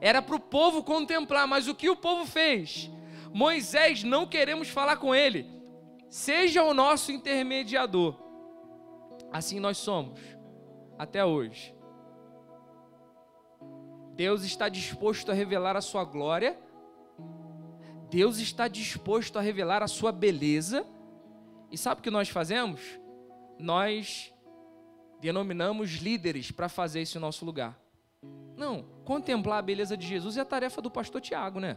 era 0.00 0.20
para 0.20 0.34
o 0.34 0.40
povo 0.40 0.82
contemplar. 0.82 1.46
Mas 1.46 1.68
o 1.68 1.76
que 1.76 1.88
o 1.88 1.94
povo 1.94 2.26
fez? 2.26 2.90
Moisés, 3.32 4.02
não 4.02 4.26
queremos 4.26 4.68
falar 4.68 4.96
com 4.96 5.14
ele, 5.14 5.48
seja 6.10 6.64
o 6.64 6.74
nosso 6.74 7.12
intermediador. 7.12 8.16
Assim 9.30 9.60
nós 9.60 9.78
somos, 9.78 10.18
até 10.98 11.24
hoje. 11.24 11.72
Deus 14.16 14.42
está 14.42 14.68
disposto 14.68 15.30
a 15.30 15.34
revelar 15.34 15.76
a 15.76 15.80
sua 15.80 16.02
glória 16.02 16.58
Deus 18.14 18.38
está 18.38 18.68
disposto 18.68 19.40
a 19.40 19.42
revelar 19.42 19.82
a 19.82 19.88
sua 19.88 20.12
beleza. 20.12 20.86
E 21.68 21.76
sabe 21.76 22.00
o 22.00 22.04
que 22.04 22.12
nós 22.12 22.28
fazemos? 22.28 22.80
Nós 23.58 24.32
denominamos 25.20 25.94
líderes 25.94 26.52
para 26.52 26.68
fazer 26.68 27.00
esse 27.00 27.18
nosso 27.18 27.44
lugar. 27.44 27.76
Não, 28.56 28.84
contemplar 29.04 29.58
a 29.58 29.62
beleza 29.62 29.96
de 29.96 30.06
Jesus 30.06 30.36
é 30.36 30.42
a 30.42 30.44
tarefa 30.44 30.80
do 30.80 30.92
pastor 30.92 31.20
Tiago, 31.20 31.58
né? 31.58 31.76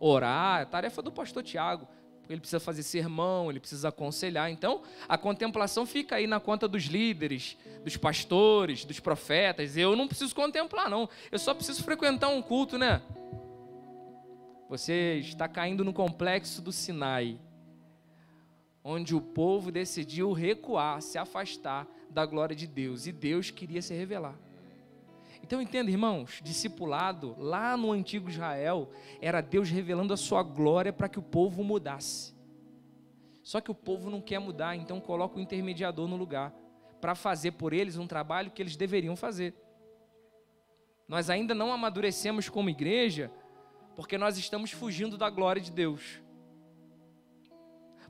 Orar 0.00 0.58
é 0.58 0.62
a 0.64 0.66
tarefa 0.66 1.00
do 1.00 1.12
pastor 1.12 1.44
Tiago. 1.44 1.86
Ele 2.28 2.40
precisa 2.40 2.58
fazer 2.58 2.82
sermão, 2.82 3.48
ele 3.48 3.60
precisa 3.60 3.90
aconselhar. 3.90 4.50
Então, 4.50 4.82
a 5.08 5.16
contemplação 5.16 5.86
fica 5.86 6.16
aí 6.16 6.26
na 6.26 6.40
conta 6.40 6.66
dos 6.66 6.84
líderes, 6.86 7.56
dos 7.84 7.96
pastores, 7.96 8.84
dos 8.84 8.98
profetas. 8.98 9.76
Eu 9.76 9.94
não 9.94 10.08
preciso 10.08 10.34
contemplar, 10.34 10.90
não. 10.90 11.08
Eu 11.30 11.38
só 11.38 11.54
preciso 11.54 11.84
frequentar 11.84 12.30
um 12.30 12.42
culto, 12.42 12.76
né? 12.76 13.00
Você 14.72 15.18
está 15.18 15.46
caindo 15.46 15.84
no 15.84 15.92
complexo 15.92 16.62
do 16.62 16.72
Sinai, 16.72 17.38
onde 18.82 19.14
o 19.14 19.20
povo 19.20 19.70
decidiu 19.70 20.32
recuar, 20.32 21.02
se 21.02 21.18
afastar 21.18 21.86
da 22.08 22.24
glória 22.24 22.56
de 22.56 22.66
Deus, 22.66 23.06
e 23.06 23.12
Deus 23.12 23.50
queria 23.50 23.82
se 23.82 23.92
revelar. 23.92 24.34
Então 25.42 25.60
entenda, 25.60 25.90
irmãos, 25.90 26.40
discipulado 26.42 27.36
lá 27.38 27.76
no 27.76 27.92
antigo 27.92 28.30
Israel 28.30 28.90
era 29.20 29.42
Deus 29.42 29.68
revelando 29.68 30.14
a 30.14 30.16
sua 30.16 30.42
glória 30.42 30.90
para 30.90 31.06
que 31.06 31.18
o 31.18 31.22
povo 31.22 31.62
mudasse. 31.62 32.34
Só 33.42 33.60
que 33.60 33.70
o 33.70 33.74
povo 33.74 34.08
não 34.08 34.22
quer 34.22 34.38
mudar, 34.38 34.74
então 34.74 35.02
coloca 35.02 35.36
o 35.36 35.42
intermediador 35.42 36.08
no 36.08 36.16
lugar 36.16 36.50
para 36.98 37.14
fazer 37.14 37.52
por 37.52 37.74
eles 37.74 37.98
um 37.98 38.06
trabalho 38.06 38.50
que 38.50 38.62
eles 38.62 38.74
deveriam 38.74 39.16
fazer. 39.16 39.54
Nós 41.06 41.28
ainda 41.28 41.54
não 41.54 41.70
amadurecemos 41.70 42.48
como 42.48 42.70
igreja 42.70 43.30
porque 43.94 44.16
nós 44.16 44.38
estamos 44.38 44.70
fugindo 44.70 45.16
da 45.18 45.28
glória 45.30 45.60
de 45.60 45.70
Deus. 45.70 46.22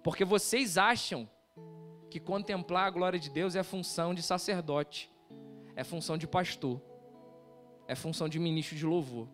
Porque 0.03 0.25
vocês 0.25 0.79
acham 0.79 1.29
que 2.11 2.21
contemplar 2.21 2.87
a 2.87 2.91
glória 2.91 3.19
de 3.19 3.31
Deus 3.31 3.55
é 3.55 3.63
função 3.63 4.13
de 4.13 4.23
sacerdote, 4.23 5.11
é 5.75 5.85
função 5.85 6.19
de 6.19 6.27
pastor, 6.27 6.83
é 7.87 7.95
função 7.95 8.29
de 8.29 8.39
ministro 8.39 8.77
de 8.77 8.85
louvor. 8.85 9.29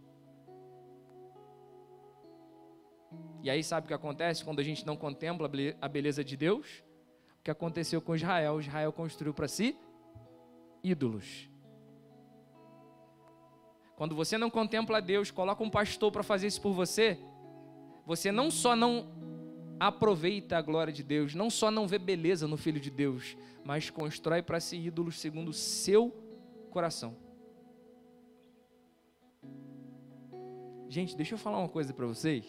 E 3.42 3.50
aí 3.50 3.62
sabe 3.62 3.86
o 3.86 3.88
que 3.88 3.94
acontece 3.94 4.44
quando 4.44 4.60
a 4.60 4.62
gente 4.62 4.86
não 4.86 4.96
contempla 4.96 5.50
a 5.80 5.88
beleza 5.88 6.24
de 6.24 6.36
Deus? 6.36 6.84
O 7.40 7.42
que 7.42 7.50
aconteceu 7.50 8.00
com 8.00 8.14
Israel? 8.14 8.60
Israel 8.60 8.92
construiu 8.92 9.32
para 9.32 9.48
si 9.48 9.76
ídolos. 10.82 11.48
Quando 13.98 14.14
você 14.14 14.38
não 14.38 14.48
contempla 14.48 15.02
Deus, 15.02 15.32
coloca 15.32 15.60
um 15.64 15.68
pastor 15.68 16.12
para 16.12 16.22
fazer 16.22 16.46
isso 16.46 16.60
por 16.60 16.72
você, 16.72 17.18
você 18.06 18.30
não 18.30 18.48
só 18.48 18.76
não 18.76 19.08
aproveita 19.80 20.56
a 20.56 20.62
glória 20.62 20.92
de 20.92 21.02
Deus, 21.02 21.34
não 21.34 21.50
só 21.50 21.68
não 21.68 21.84
vê 21.84 21.98
beleza 21.98 22.46
no 22.46 22.56
Filho 22.56 22.78
de 22.78 22.92
Deus, 22.92 23.36
mas 23.64 23.90
constrói 23.90 24.40
para 24.40 24.60
si 24.60 24.76
ídolos 24.76 25.18
segundo 25.18 25.48
o 25.48 25.52
seu 25.52 26.10
coração. 26.70 27.16
Gente, 30.88 31.16
deixa 31.16 31.34
eu 31.34 31.38
falar 31.38 31.58
uma 31.58 31.68
coisa 31.68 31.92
para 31.92 32.06
vocês. 32.06 32.46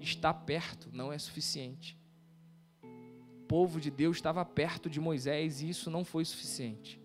Estar 0.00 0.34
perto 0.34 0.90
não 0.92 1.12
é 1.12 1.18
suficiente. 1.18 1.96
O 2.82 3.46
povo 3.46 3.80
de 3.80 3.88
Deus 3.88 4.16
estava 4.16 4.44
perto 4.44 4.90
de 4.90 5.00
Moisés 5.00 5.62
e 5.62 5.68
isso 5.68 5.92
não 5.92 6.04
foi 6.04 6.24
suficiente. 6.24 7.03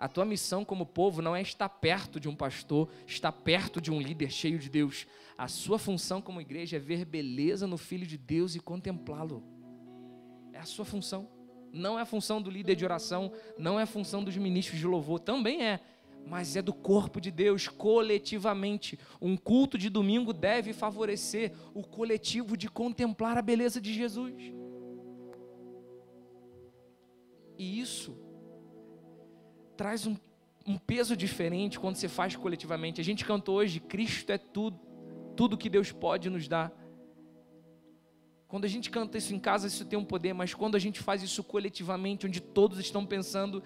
A 0.00 0.08
tua 0.08 0.24
missão 0.24 0.64
como 0.64 0.86
povo 0.86 1.20
não 1.20 1.36
é 1.36 1.42
estar 1.42 1.68
perto 1.68 2.18
de 2.18 2.26
um 2.26 2.34
pastor, 2.34 2.88
estar 3.06 3.30
perto 3.30 3.82
de 3.82 3.90
um 3.90 4.00
líder 4.00 4.30
cheio 4.30 4.58
de 4.58 4.70
Deus. 4.70 5.06
A 5.36 5.46
sua 5.46 5.78
função 5.78 6.22
como 6.22 6.40
igreja 6.40 6.78
é 6.78 6.80
ver 6.80 7.04
beleza 7.04 7.66
no 7.66 7.76
Filho 7.76 8.06
de 8.06 8.16
Deus 8.16 8.54
e 8.54 8.60
contemplá-lo. 8.60 9.44
É 10.54 10.58
a 10.58 10.64
sua 10.64 10.86
função. 10.86 11.28
Não 11.70 11.98
é 11.98 12.02
a 12.02 12.06
função 12.06 12.40
do 12.40 12.48
líder 12.48 12.76
de 12.76 12.84
oração, 12.84 13.30
não 13.58 13.78
é 13.78 13.82
a 13.82 13.86
função 13.86 14.24
dos 14.24 14.34
ministros 14.38 14.80
de 14.80 14.86
louvor, 14.86 15.20
também 15.20 15.62
é, 15.62 15.80
mas 16.26 16.56
é 16.56 16.62
do 16.62 16.72
corpo 16.72 17.20
de 17.20 17.30
Deus 17.30 17.68
coletivamente. 17.68 18.98
Um 19.20 19.36
culto 19.36 19.76
de 19.76 19.90
domingo 19.90 20.32
deve 20.32 20.72
favorecer 20.72 21.52
o 21.74 21.82
coletivo 21.82 22.56
de 22.56 22.70
contemplar 22.70 23.36
a 23.36 23.42
beleza 23.42 23.78
de 23.78 23.92
Jesus. 23.92 24.34
E 27.58 27.78
isso 27.78 28.29
traz 29.80 30.06
um, 30.06 30.14
um 30.66 30.76
peso 30.76 31.16
diferente 31.16 31.80
quando 31.80 31.96
você 31.96 32.06
faz 32.06 32.36
coletivamente. 32.36 33.00
A 33.00 33.04
gente 33.04 33.24
cantou 33.24 33.54
hoje: 33.56 33.80
Cristo 33.80 34.30
é 34.30 34.36
tudo, 34.36 34.78
tudo 35.34 35.56
que 35.56 35.70
Deus 35.70 35.90
pode 35.90 36.28
nos 36.28 36.46
dar. 36.46 36.70
Quando 38.46 38.66
a 38.66 38.68
gente 38.68 38.90
canta 38.90 39.16
isso 39.16 39.34
em 39.34 39.38
casa, 39.38 39.68
isso 39.68 39.86
tem 39.86 39.98
um 39.98 40.04
poder, 40.04 40.34
mas 40.34 40.52
quando 40.52 40.74
a 40.74 40.78
gente 40.78 41.00
faz 41.00 41.22
isso 41.22 41.42
coletivamente, 41.42 42.26
onde 42.26 42.42
todos 42.42 42.78
estão 42.78 43.06
pensando 43.06 43.62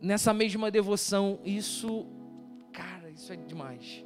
nessa 0.00 0.32
mesma 0.32 0.70
devoção, 0.70 1.38
isso, 1.44 2.06
cara, 2.72 3.10
isso 3.10 3.30
é 3.30 3.36
demais. 3.36 4.02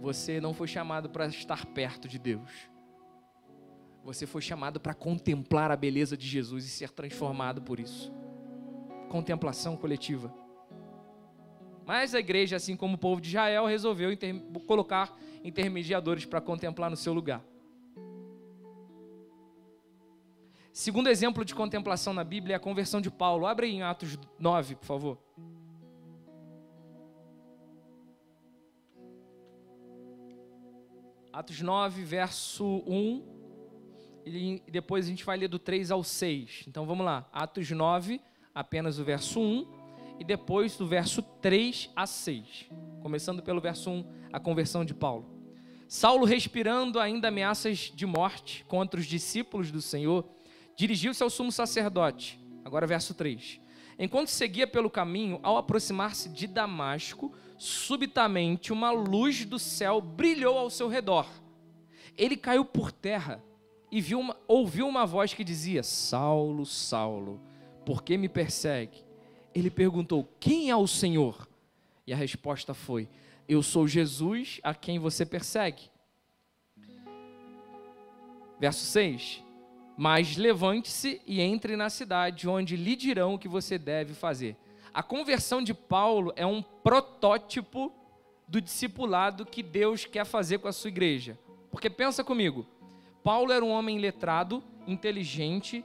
Você 0.00 0.40
não 0.40 0.54
foi 0.54 0.68
chamado 0.68 1.10
para 1.10 1.26
estar 1.26 1.66
perto 1.66 2.08
de 2.08 2.18
Deus. 2.18 2.73
Você 4.04 4.26
foi 4.26 4.42
chamado 4.42 4.78
para 4.78 4.92
contemplar 4.92 5.70
a 5.70 5.76
beleza 5.76 6.14
de 6.14 6.26
Jesus 6.26 6.66
e 6.66 6.68
ser 6.68 6.90
transformado 6.90 7.62
por 7.62 7.80
isso. 7.80 8.12
Contemplação 9.08 9.78
coletiva. 9.78 10.32
Mas 11.86 12.14
a 12.14 12.20
igreja, 12.20 12.56
assim 12.56 12.76
como 12.76 12.94
o 12.96 12.98
povo 12.98 13.20
de 13.20 13.28
Israel, 13.28 13.64
resolveu 13.64 14.12
inter... 14.12 14.34
colocar 14.66 15.16
intermediadores 15.42 16.26
para 16.26 16.40
contemplar 16.40 16.90
no 16.90 16.96
seu 16.96 17.14
lugar. 17.14 17.42
Segundo 20.70 21.08
exemplo 21.08 21.44
de 21.44 21.54
contemplação 21.54 22.12
na 22.12 22.24
Bíblia 22.24 22.54
é 22.54 22.56
a 22.56 22.60
conversão 22.60 23.00
de 23.00 23.10
Paulo. 23.10 23.46
Abre 23.46 23.68
em 23.68 23.82
Atos 23.82 24.18
9, 24.38 24.74
por 24.76 24.84
favor. 24.84 25.18
Atos 31.32 31.60
9, 31.60 32.04
verso 32.04 32.82
1. 32.86 33.33
E 34.26 34.62
depois 34.70 35.06
a 35.06 35.08
gente 35.08 35.24
vai 35.24 35.36
ler 35.36 35.48
do 35.48 35.58
3 35.58 35.90
ao 35.90 36.02
6. 36.02 36.64
Então 36.66 36.86
vamos 36.86 37.04
lá. 37.04 37.28
Atos 37.32 37.70
9, 37.70 38.20
apenas 38.54 38.98
o 38.98 39.04
verso 39.04 39.40
1 39.40 39.66
e 40.18 40.24
depois 40.24 40.76
do 40.76 40.86
verso 40.86 41.22
3 41.22 41.90
a 41.94 42.06
6. 42.06 42.66
Começando 43.02 43.42
pelo 43.42 43.60
verso 43.60 43.90
1, 43.90 44.04
a 44.32 44.40
conversão 44.40 44.84
de 44.84 44.94
Paulo. 44.94 45.26
Saulo, 45.86 46.24
respirando 46.24 46.98
ainda 46.98 47.28
ameaças 47.28 47.92
de 47.94 48.06
morte 48.06 48.64
contra 48.64 48.98
os 48.98 49.06
discípulos 49.06 49.70
do 49.70 49.82
Senhor, 49.82 50.24
dirigiu-se 50.76 51.22
ao 51.22 51.30
sumo 51.30 51.52
sacerdote. 51.52 52.40
Agora, 52.64 52.86
verso 52.86 53.12
3. 53.14 53.60
Enquanto 53.98 54.28
seguia 54.28 54.66
pelo 54.66 54.90
caminho, 54.90 55.38
ao 55.42 55.56
aproximar-se 55.56 56.28
de 56.28 56.46
Damasco, 56.46 57.32
subitamente 57.58 58.72
uma 58.72 58.90
luz 58.90 59.44
do 59.44 59.58
céu 59.58 60.00
brilhou 60.00 60.58
ao 60.58 60.70
seu 60.70 60.88
redor. 60.88 61.28
Ele 62.16 62.36
caiu 62.36 62.64
por 62.64 62.90
terra 62.90 63.42
e 63.94 64.00
viu 64.00 64.18
uma, 64.18 64.36
ouviu 64.48 64.88
uma 64.88 65.06
voz 65.06 65.32
que 65.32 65.44
dizia: 65.44 65.82
Saulo, 65.82 66.66
Saulo, 66.66 67.40
por 67.86 68.02
que 68.02 68.18
me 68.18 68.28
persegue? 68.28 69.04
ele 69.54 69.70
perguntou: 69.70 70.28
Quem 70.40 70.68
é 70.68 70.76
o 70.76 70.86
Senhor? 70.86 71.48
E 72.06 72.12
a 72.12 72.16
resposta 72.16 72.74
foi: 72.74 73.08
Eu 73.48 73.62
sou 73.62 73.86
Jesus 73.86 74.60
a 74.62 74.74
quem 74.74 74.98
você 74.98 75.24
persegue. 75.24 75.84
Verso 78.58 78.84
6: 78.84 79.42
Mas 79.96 80.36
levante-se 80.36 81.22
e 81.24 81.40
entre 81.40 81.76
na 81.76 81.88
cidade, 81.88 82.48
onde 82.48 82.76
lhe 82.76 82.96
dirão 82.96 83.34
o 83.34 83.38
que 83.38 83.48
você 83.48 83.78
deve 83.78 84.12
fazer. 84.12 84.56
A 84.92 85.02
conversão 85.02 85.62
de 85.62 85.72
Paulo 85.72 86.32
é 86.36 86.44
um 86.44 86.62
protótipo 86.62 87.92
do 88.46 88.60
discipulado 88.60 89.46
que 89.46 89.62
Deus 89.62 90.04
quer 90.04 90.24
fazer 90.24 90.58
com 90.58 90.68
a 90.68 90.72
sua 90.72 90.88
igreja. 90.88 91.38
Porque 91.70 91.90
pensa 91.90 92.22
comigo, 92.22 92.66
Paulo 93.24 93.50
era 93.50 93.64
um 93.64 93.70
homem 93.70 93.98
letrado, 93.98 94.62
inteligente, 94.86 95.82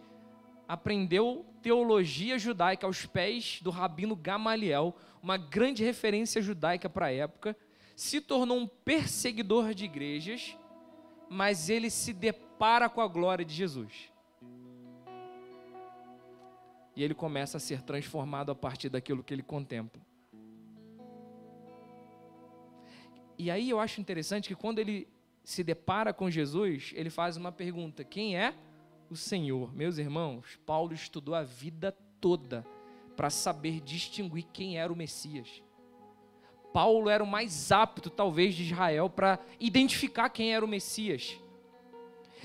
aprendeu 0.68 1.46
teologia 1.62 2.38
judaica 2.38 2.86
aos 2.86 3.06
pés 3.06 3.62
do 3.62 3.70
rabino 3.70 4.14
Gamaliel, 4.14 4.94
uma 5.24 5.38
grande 5.38 5.82
referência 5.82 6.42
judaica 6.42 6.90
para 6.90 7.06
a 7.06 7.14
época, 7.14 7.56
se 7.96 8.20
tornou 8.20 8.58
um 8.58 8.68
perseguidor 8.68 9.74
de 9.74 9.86
igrejas, 9.86 10.58
mas 11.30 11.70
ele 11.70 11.90
se 11.90 12.12
depara 12.12 12.90
com 12.90 13.00
a 13.00 13.08
glória 13.08 13.46
de 13.46 13.54
Jesus. 13.54 14.12
E 16.94 17.02
ele 17.02 17.14
começa 17.14 17.56
a 17.56 17.60
ser 17.62 17.82
transformado 17.84 18.52
a 18.52 18.56
partir 18.56 18.90
daquilo 18.90 19.24
que 19.24 19.34
ele 19.34 19.44
contempla. 19.44 20.02
E 23.38 23.50
aí 23.50 23.70
eu 23.70 23.80
acho 23.80 24.02
interessante 24.02 24.50
que 24.50 24.56
quando 24.56 24.80
ele 24.80 25.08
se 25.50 25.64
depara 25.64 26.14
com 26.14 26.30
Jesus, 26.30 26.92
ele 26.94 27.10
faz 27.10 27.36
uma 27.36 27.52
pergunta: 27.52 28.04
quem 28.04 28.38
é? 28.38 28.54
o 29.10 29.16
Senhor. 29.16 29.76
Meus 29.76 29.98
irmãos, 29.98 30.60
Paulo 30.64 30.94
estudou 30.94 31.34
a 31.34 31.42
vida 31.42 31.92
toda 32.22 32.64
para 33.18 33.32
saber 33.32 33.82
distinguir 33.82 34.46
quem 34.54 34.78
era 34.78 34.94
o 34.94 34.96
Messias. 34.96 35.64
Paulo 36.72 37.10
era 37.10 37.24
o 37.24 37.28
mais 37.28 37.72
apto, 37.72 38.12
talvez, 38.12 38.54
de 38.54 38.62
Israel 38.62 39.10
para 39.10 39.40
identificar 39.60 40.30
quem 40.30 40.54
era 40.54 40.64
o 40.64 40.68
Messias. 40.68 41.36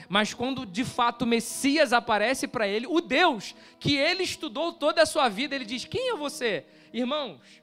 Mas 0.09 0.33
quando 0.33 0.65
de 0.65 0.83
fato 0.83 1.23
o 1.23 1.27
Messias 1.27 1.93
aparece 1.93 2.49
para 2.49 2.67
ele, 2.67 2.87
o 2.87 3.03
Deus 3.03 3.55
que 3.79 3.97
ele 3.97 4.23
estudou 4.23 4.73
toda 4.73 5.03
a 5.03 5.07
sua 5.07 5.29
vida, 5.29 5.55
ele 5.55 5.67
diz: 5.67 5.85
Quem 5.85 6.09
é 6.09 6.17
você? 6.17 6.65
Irmãos, 6.91 7.63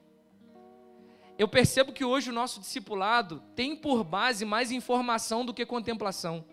eu 1.41 1.47
percebo 1.47 1.91
que 1.91 2.05
hoje 2.05 2.29
o 2.29 2.33
nosso 2.33 2.59
discipulado 2.59 3.41
tem 3.55 3.75
por 3.75 4.03
base 4.03 4.45
mais 4.45 4.71
informação 4.71 5.43
do 5.43 5.51
que 5.51 5.65
contemplação. 5.65 6.45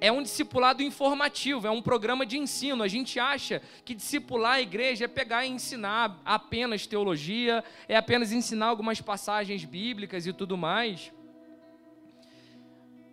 é 0.00 0.10
um 0.10 0.20
discipulado 0.20 0.82
informativo, 0.82 1.64
é 1.64 1.70
um 1.70 1.80
programa 1.80 2.26
de 2.26 2.36
ensino. 2.36 2.82
A 2.82 2.88
gente 2.88 3.20
acha 3.20 3.62
que 3.84 3.94
discipular 3.94 4.54
a 4.54 4.60
igreja 4.60 5.04
é 5.04 5.08
pegar 5.08 5.46
e 5.46 5.50
ensinar 5.50 6.20
apenas 6.24 6.88
teologia, 6.88 7.62
é 7.86 7.96
apenas 7.96 8.32
ensinar 8.32 8.66
algumas 8.66 9.00
passagens 9.00 9.64
bíblicas 9.64 10.26
e 10.26 10.32
tudo 10.32 10.56
mais. 10.56 11.12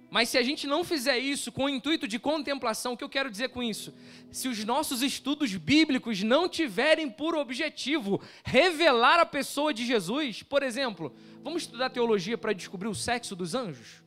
Mas 0.10 0.30
se 0.30 0.38
a 0.38 0.42
gente 0.42 0.66
não 0.66 0.84
fizer 0.84 1.20
isso 1.20 1.52
com 1.52 1.66
o 1.66 1.70
intuito 1.70 2.08
de 2.08 2.18
contemplação, 2.18 2.94
o 2.94 2.98
que 2.98 3.04
eu 3.04 3.10
quero 3.10 3.30
dizer 3.30 3.50
com 3.50 3.62
isso? 3.62 3.94
Se 4.32 4.48
os 4.48 4.64
nossos 4.66 5.04
estudos 5.04 5.56
bíblicos 5.56 6.24
não 6.24 6.50
tiverem 6.50 7.10
por 7.10 7.36
objetivo 7.36 8.20
revelar 8.44 9.20
a 9.20 9.26
pessoa 9.26 9.72
de 9.72 9.86
Jesus, 9.86 10.42
por 10.42 10.64
exemplo, 10.64 11.16
vamos 11.44 11.64
estudar 11.64 11.92
teologia 11.92 12.38
para 12.38 12.54
descobrir 12.54 12.88
o 12.88 12.96
sexo 12.96 13.36
dos 13.36 13.54
anjos? 13.54 14.02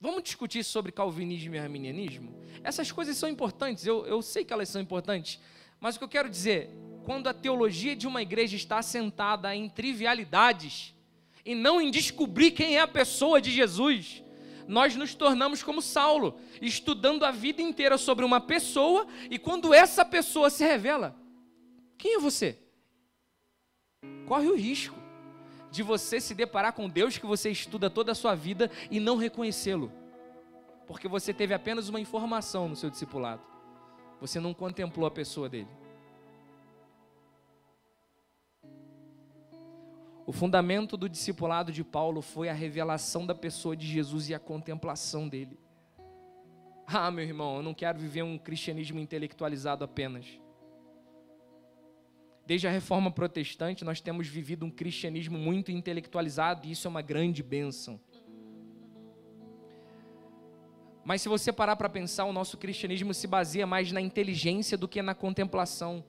Vamos 0.00 0.24
discutir 0.24 0.64
sobre 0.64 0.90
calvinismo 0.90 1.54
e 1.54 1.58
arminianismo? 1.58 2.34
Essas 2.64 2.90
coisas 2.90 3.16
são 3.16 3.28
importantes, 3.28 3.86
eu, 3.86 4.04
eu 4.04 4.20
sei 4.20 4.44
que 4.44 4.52
elas 4.52 4.68
são 4.68 4.80
importantes, 4.80 5.38
mas 5.78 5.94
o 5.94 5.98
que 5.98 6.04
eu 6.04 6.08
quero 6.08 6.28
dizer, 6.28 6.70
quando 7.04 7.28
a 7.28 7.34
teologia 7.34 7.94
de 7.94 8.08
uma 8.08 8.20
igreja 8.20 8.56
está 8.56 8.78
assentada 8.78 9.54
em 9.54 9.68
trivialidades 9.68 10.92
e 11.50 11.54
não 11.56 11.80
em 11.80 11.90
descobrir 11.90 12.52
quem 12.52 12.76
é 12.76 12.80
a 12.80 12.86
pessoa 12.86 13.40
de 13.40 13.50
Jesus, 13.50 14.22
nós 14.68 14.94
nos 14.94 15.16
tornamos 15.16 15.64
como 15.64 15.82
Saulo, 15.82 16.38
estudando 16.62 17.24
a 17.24 17.32
vida 17.32 17.60
inteira 17.60 17.98
sobre 17.98 18.24
uma 18.24 18.40
pessoa 18.40 19.04
e 19.28 19.36
quando 19.36 19.74
essa 19.74 20.04
pessoa 20.04 20.48
se 20.48 20.62
revela, 20.62 21.16
quem 21.98 22.14
é 22.14 22.18
você? 22.20 22.56
Corre 24.28 24.46
o 24.46 24.54
risco 24.54 24.96
de 25.72 25.82
você 25.82 26.20
se 26.20 26.36
deparar 26.36 26.72
com 26.72 26.88
Deus 26.88 27.18
que 27.18 27.26
você 27.26 27.50
estuda 27.50 27.90
toda 27.90 28.12
a 28.12 28.14
sua 28.14 28.36
vida 28.36 28.70
e 28.88 29.00
não 29.00 29.16
reconhecê-lo. 29.16 29.90
Porque 30.86 31.08
você 31.08 31.34
teve 31.34 31.52
apenas 31.52 31.88
uma 31.88 31.98
informação 31.98 32.68
no 32.68 32.76
seu 32.76 32.90
discipulado. 32.90 33.42
Você 34.20 34.38
não 34.38 34.54
contemplou 34.54 35.04
a 35.04 35.10
pessoa 35.10 35.48
dele. 35.48 35.68
O 40.30 40.32
fundamento 40.32 40.96
do 40.96 41.08
discipulado 41.08 41.72
de 41.72 41.82
Paulo 41.82 42.22
foi 42.22 42.48
a 42.48 42.52
revelação 42.52 43.26
da 43.26 43.34
pessoa 43.34 43.76
de 43.76 43.84
Jesus 43.84 44.28
e 44.28 44.34
a 44.34 44.38
contemplação 44.38 45.28
dele. 45.28 45.58
Ah, 46.86 47.10
meu 47.10 47.24
irmão, 47.24 47.56
eu 47.56 47.64
não 47.64 47.74
quero 47.74 47.98
viver 47.98 48.22
um 48.22 48.38
cristianismo 48.38 49.00
intelectualizado 49.00 49.82
apenas. 49.82 50.24
Desde 52.46 52.68
a 52.68 52.70
reforma 52.70 53.10
protestante, 53.10 53.84
nós 53.84 54.00
temos 54.00 54.28
vivido 54.28 54.64
um 54.64 54.70
cristianismo 54.70 55.36
muito 55.36 55.72
intelectualizado 55.72 56.64
e 56.64 56.70
isso 56.70 56.86
é 56.86 56.90
uma 56.90 57.02
grande 57.02 57.42
bênção. 57.42 58.00
Mas 61.04 61.22
se 61.22 61.28
você 61.28 61.52
parar 61.52 61.74
para 61.74 61.88
pensar, 61.88 62.26
o 62.26 62.32
nosso 62.32 62.56
cristianismo 62.56 63.12
se 63.12 63.26
baseia 63.26 63.66
mais 63.66 63.90
na 63.90 64.00
inteligência 64.00 64.78
do 64.78 64.86
que 64.86 65.02
na 65.02 65.12
contemplação. 65.12 66.04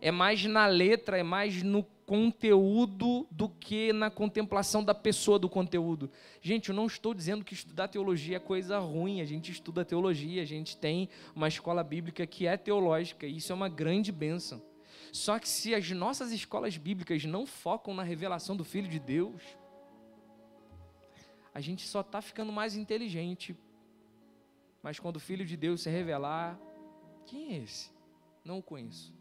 É 0.00 0.12
mais 0.12 0.44
na 0.44 0.66
letra, 0.66 1.18
é 1.18 1.24
mais 1.24 1.60
no 1.60 1.82
conteúdo 2.12 3.26
do 3.30 3.48
que 3.48 3.90
na 3.90 4.10
contemplação 4.10 4.84
da 4.84 4.94
pessoa 4.94 5.38
do 5.38 5.48
conteúdo. 5.48 6.10
Gente, 6.42 6.68
eu 6.68 6.74
não 6.74 6.84
estou 6.84 7.14
dizendo 7.14 7.42
que 7.42 7.54
estudar 7.54 7.88
teologia 7.88 8.36
é 8.36 8.38
coisa 8.38 8.78
ruim. 8.78 9.22
A 9.22 9.24
gente 9.24 9.50
estuda 9.50 9.82
teologia, 9.82 10.42
a 10.42 10.44
gente 10.44 10.76
tem 10.76 11.08
uma 11.34 11.48
escola 11.48 11.82
bíblica 11.82 12.26
que 12.26 12.46
é 12.46 12.54
teológica, 12.58 13.26
e 13.26 13.38
isso 13.38 13.50
é 13.50 13.54
uma 13.54 13.70
grande 13.70 14.12
bênção. 14.12 14.62
Só 15.10 15.38
que 15.38 15.48
se 15.48 15.74
as 15.74 15.90
nossas 15.92 16.32
escolas 16.32 16.76
bíblicas 16.76 17.24
não 17.24 17.46
focam 17.46 17.94
na 17.94 18.02
revelação 18.02 18.54
do 18.54 18.62
Filho 18.62 18.88
de 18.88 18.98
Deus, 18.98 19.40
a 21.54 21.62
gente 21.62 21.88
só 21.88 22.02
está 22.02 22.20
ficando 22.20 22.52
mais 22.52 22.76
inteligente. 22.76 23.56
Mas 24.82 25.00
quando 25.00 25.16
o 25.16 25.20
Filho 25.20 25.46
de 25.46 25.56
Deus 25.56 25.80
se 25.80 25.88
revelar, 25.88 26.60
quem 27.24 27.54
é 27.54 27.62
esse? 27.62 27.90
Não 28.44 28.58
o 28.58 28.62
conheço. 28.62 29.14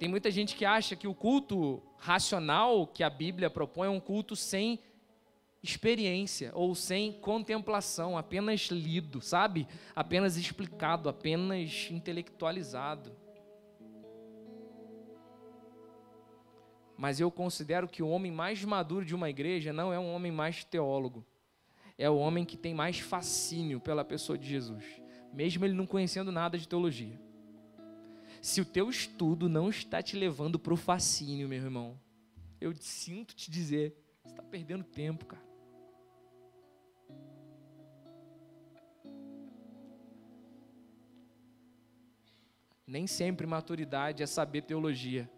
Tem 0.00 0.08
muita 0.08 0.30
gente 0.30 0.56
que 0.56 0.64
acha 0.64 0.96
que 0.96 1.06
o 1.06 1.14
culto 1.14 1.82
racional 1.98 2.86
que 2.86 3.02
a 3.02 3.10
Bíblia 3.10 3.50
propõe 3.50 3.86
é 3.86 3.90
um 3.90 4.00
culto 4.00 4.34
sem 4.34 4.80
experiência 5.62 6.50
ou 6.54 6.74
sem 6.74 7.12
contemplação, 7.12 8.16
apenas 8.16 8.62
lido, 8.68 9.20
sabe? 9.20 9.68
Apenas 9.94 10.38
explicado, 10.38 11.06
apenas 11.10 11.90
intelectualizado. 11.90 13.14
Mas 16.96 17.20
eu 17.20 17.30
considero 17.30 17.86
que 17.86 18.02
o 18.02 18.08
homem 18.08 18.32
mais 18.32 18.64
maduro 18.64 19.04
de 19.04 19.14
uma 19.14 19.28
igreja 19.28 19.70
não 19.70 19.92
é 19.92 19.98
um 19.98 20.14
homem 20.14 20.32
mais 20.32 20.64
teólogo. 20.64 21.26
É 21.98 22.08
o 22.08 22.16
homem 22.16 22.46
que 22.46 22.56
tem 22.56 22.72
mais 22.72 23.00
fascínio 23.00 23.78
pela 23.78 24.02
pessoa 24.02 24.38
de 24.38 24.48
Jesus, 24.48 24.82
mesmo 25.30 25.62
ele 25.66 25.74
não 25.74 25.84
conhecendo 25.84 26.32
nada 26.32 26.56
de 26.56 26.66
teologia. 26.66 27.20
Se 28.40 28.60
o 28.60 28.64
teu 28.64 28.88
estudo 28.88 29.48
não 29.48 29.68
está 29.68 30.02
te 30.02 30.16
levando 30.16 30.58
para 30.58 30.72
o 30.72 30.76
fascínio, 30.76 31.48
meu 31.48 31.62
irmão, 31.62 32.00
eu 32.58 32.74
sinto 32.74 33.34
te 33.34 33.50
dizer, 33.50 33.94
você 34.22 34.30
está 34.30 34.42
perdendo 34.42 34.82
tempo, 34.82 35.26
cara. 35.26 35.42
Nem 42.86 43.06
sempre 43.06 43.46
maturidade 43.46 44.22
é 44.22 44.26
saber 44.26 44.62
teologia. 44.62 45.30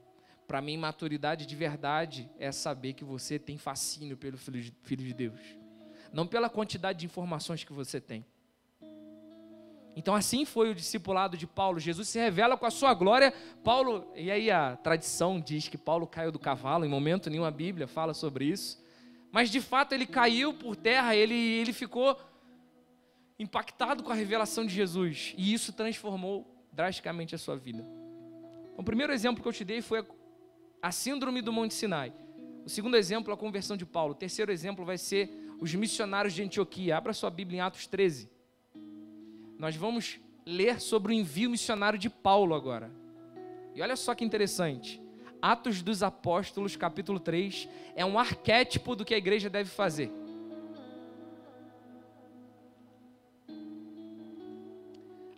Para 0.46 0.62
mim, 0.62 0.76
maturidade 0.76 1.44
de 1.44 1.56
verdade 1.56 2.30
é 2.38 2.50
saber 2.52 2.94
que 2.94 3.04
você 3.04 3.38
tem 3.38 3.58
fascínio 3.58 4.16
pelo 4.16 4.38
Filho 4.38 5.04
de 5.04 5.12
Deus. 5.12 5.40
Não 6.12 6.26
pela 6.26 6.48
quantidade 6.48 7.00
de 7.00 7.06
informações 7.06 7.64
que 7.64 7.72
você 7.72 8.00
tem. 8.00 8.24
Então, 9.94 10.14
assim 10.14 10.44
foi 10.44 10.70
o 10.70 10.74
discipulado 10.74 11.36
de 11.36 11.46
Paulo. 11.46 11.78
Jesus 11.78 12.08
se 12.08 12.18
revela 12.18 12.56
com 12.56 12.64
a 12.64 12.70
sua 12.70 12.94
glória. 12.94 13.32
Paulo, 13.62 14.10
e 14.14 14.30
aí 14.30 14.50
a 14.50 14.76
tradição 14.76 15.40
diz 15.40 15.68
que 15.68 15.76
Paulo 15.76 16.06
caiu 16.06 16.32
do 16.32 16.38
cavalo, 16.38 16.84
em 16.84 16.88
momento 16.88 17.28
nenhum 17.28 17.44
a 17.44 17.50
Bíblia 17.50 17.86
fala 17.86 18.14
sobre 18.14 18.46
isso. 18.46 18.82
Mas 19.30 19.50
de 19.50 19.60
fato 19.60 19.92
ele 19.92 20.06
caiu 20.06 20.54
por 20.54 20.76
terra, 20.76 21.14
ele, 21.14 21.34
ele 21.34 21.72
ficou 21.72 22.18
impactado 23.38 24.02
com 24.02 24.12
a 24.12 24.14
revelação 24.14 24.64
de 24.64 24.74
Jesus. 24.74 25.34
E 25.36 25.52
isso 25.52 25.72
transformou 25.72 26.46
drasticamente 26.72 27.34
a 27.34 27.38
sua 27.38 27.56
vida. 27.56 27.84
O 28.76 28.82
primeiro 28.82 29.12
exemplo 29.12 29.42
que 29.42 29.48
eu 29.48 29.52
te 29.52 29.64
dei 29.64 29.82
foi 29.82 30.06
a 30.80 30.90
síndrome 30.90 31.42
do 31.42 31.52
Monte 31.52 31.74
Sinai. 31.74 32.12
O 32.64 32.68
segundo 32.68 32.96
exemplo, 32.96 33.32
a 33.32 33.36
conversão 33.36 33.76
de 33.76 33.84
Paulo. 33.84 34.12
O 34.12 34.16
terceiro 34.16 34.50
exemplo 34.50 34.84
vai 34.84 34.96
ser 34.96 35.30
os 35.60 35.74
missionários 35.74 36.32
de 36.34 36.42
Antioquia. 36.42 36.96
Abra 36.96 37.12
sua 37.12 37.30
Bíblia 37.30 37.58
em 37.58 37.60
Atos 37.60 37.86
13. 37.86 38.31
Nós 39.62 39.76
vamos 39.76 40.18
ler 40.44 40.80
sobre 40.80 41.12
o 41.12 41.14
envio 41.14 41.48
missionário 41.48 41.96
de 41.96 42.10
Paulo 42.10 42.52
agora. 42.52 42.90
E 43.76 43.80
olha 43.80 43.94
só 43.94 44.12
que 44.12 44.24
interessante. 44.24 45.00
Atos 45.40 45.82
dos 45.82 46.02
Apóstolos, 46.02 46.74
capítulo 46.74 47.20
3, 47.20 47.68
é 47.94 48.04
um 48.04 48.18
arquétipo 48.18 48.96
do 48.96 49.04
que 49.04 49.14
a 49.14 49.16
igreja 49.16 49.48
deve 49.48 49.70
fazer. 49.70 50.10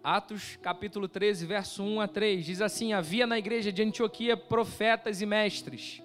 Atos 0.02 0.56
capítulo 0.62 1.06
13, 1.06 1.44
verso 1.44 1.84
1 1.84 2.00
a 2.00 2.08
3, 2.08 2.46
diz 2.46 2.62
assim: 2.62 2.94
Havia 2.94 3.26
na 3.26 3.38
igreja 3.38 3.70
de 3.70 3.82
Antioquia 3.82 4.38
profetas 4.38 5.20
e 5.20 5.26
mestres: 5.26 6.02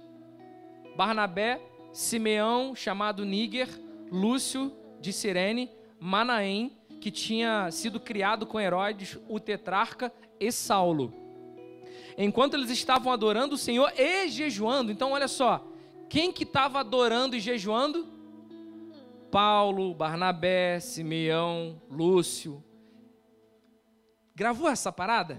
Barnabé, 0.94 1.62
Simeão, 1.94 2.76
chamado 2.76 3.24
Níger, 3.24 3.70
Lúcio 4.12 4.74
de 5.00 5.14
Cirene, 5.14 5.72
Manaém, 6.02 6.78
que 7.00 7.12
tinha 7.12 7.70
sido 7.72 8.00
criado 8.00 8.46
com 8.46 8.60
Herodes, 8.60 9.18
o 9.28 9.40
tetrarca, 9.40 10.12
e 10.40 10.52
Saulo. 10.52 11.14
Enquanto 12.18 12.54
eles 12.54 12.70
estavam 12.70 13.12
adorando 13.12 13.56
o 13.56 13.58
Senhor 13.58 13.92
e 13.98 14.30
jejuando, 14.30 14.92
então 14.92 15.12
olha 15.12 15.28
só, 15.28 15.66
quem 16.08 16.32
que 16.32 16.44
estava 16.44 16.80
adorando 16.80 17.36
e 17.36 17.40
jejuando? 17.40 18.08
Paulo, 19.30 19.94
Barnabé, 19.94 20.80
Simeão, 20.80 21.82
Lúcio, 21.90 22.64
Gravou 24.40 24.70
essa 24.70 24.90
parada? 24.90 25.38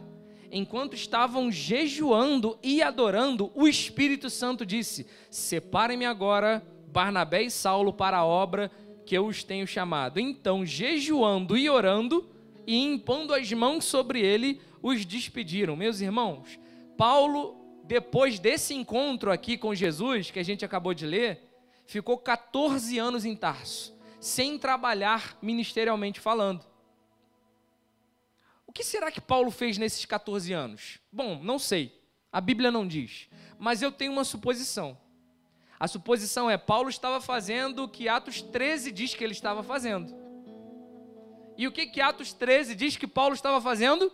Enquanto 0.53 0.93
estavam 0.93 1.51
jejuando 1.51 2.59
e 2.63 2.83
adorando, 2.83 3.51
o 3.55 3.67
Espírito 3.67 4.29
Santo 4.29 4.67
disse: 4.67 5.07
Separem-me 5.31 6.05
agora 6.05 6.63
Barnabé 6.87 7.45
e 7.45 7.51
Saulo 7.51 7.95
para 7.95 8.19
a 8.19 8.27
obra 8.27 8.71
que 9.05 9.17
eu 9.17 9.27
os 9.27 9.43
tenho 9.43 9.67
chamado. 9.67 10.21
Então, 10.21 10.65
jejuando 10.65 11.57
e 11.57 11.69
orando 11.69 12.29
e 12.67 12.79
impondo 12.79 13.35
as 13.35 13.51
mãos 13.53 13.85
sobre 13.85 14.21
ele, 14.21 14.61
os 14.83 15.05
despediram. 15.05 15.77
Meus 15.77 16.01
irmãos, 16.01 16.59
Paulo, 16.97 17.57
depois 17.85 18.39
desse 18.39 18.75
encontro 18.75 19.33
aqui 19.33 19.57
com 19.57 19.75
Jesus, 19.75 20.31
que 20.31 20.39
a 20.39 20.45
gente 20.45 20.65
acabou 20.65 20.95
de 20.95 21.07
ler, 21.07 21.49
ficou 21.87 22.17
14 22.19 22.99
anos 22.99 23.25
em 23.25 23.35
Tarso, 23.35 23.93
sem 24.21 24.59
trabalhar 24.59 25.37
ministerialmente 25.43 26.21
falando. 26.21 26.65
O 28.67 28.73
que 28.73 28.85
será 28.85 29.11
que 29.11 29.21
Paulo 29.21 29.51
fez 29.51 29.77
nesses 29.77 30.05
14 30.05 30.53
anos? 30.53 31.01
Bom, 31.11 31.41
não 31.43 31.59
sei. 31.59 32.01
A 32.31 32.41
Bíblia 32.41 32.71
não 32.71 32.87
diz. 32.87 33.29
Mas 33.59 33.83
eu 33.83 33.91
tenho 33.91 34.13
uma 34.13 34.23
suposição. 34.23 34.97
A 35.81 35.89
suposição 35.89 36.51
é: 36.51 36.59
Paulo 36.59 36.91
estava 36.91 37.23
fazendo 37.23 37.85
o 37.85 37.89
que 37.89 38.07
Atos 38.07 38.43
13 38.43 38.93
diz 38.93 39.15
que 39.15 39.25
ele 39.25 39.33
estava 39.33 39.63
fazendo. 39.63 40.15
E 41.57 41.67
o 41.67 41.73
que, 41.73 41.87
que 41.87 42.03
Atos 42.03 42.35
13 42.35 42.75
diz 42.75 42.99
que 42.99 43.07
Paulo 43.07 43.35
estava 43.35 43.61
fazendo? 43.63 44.13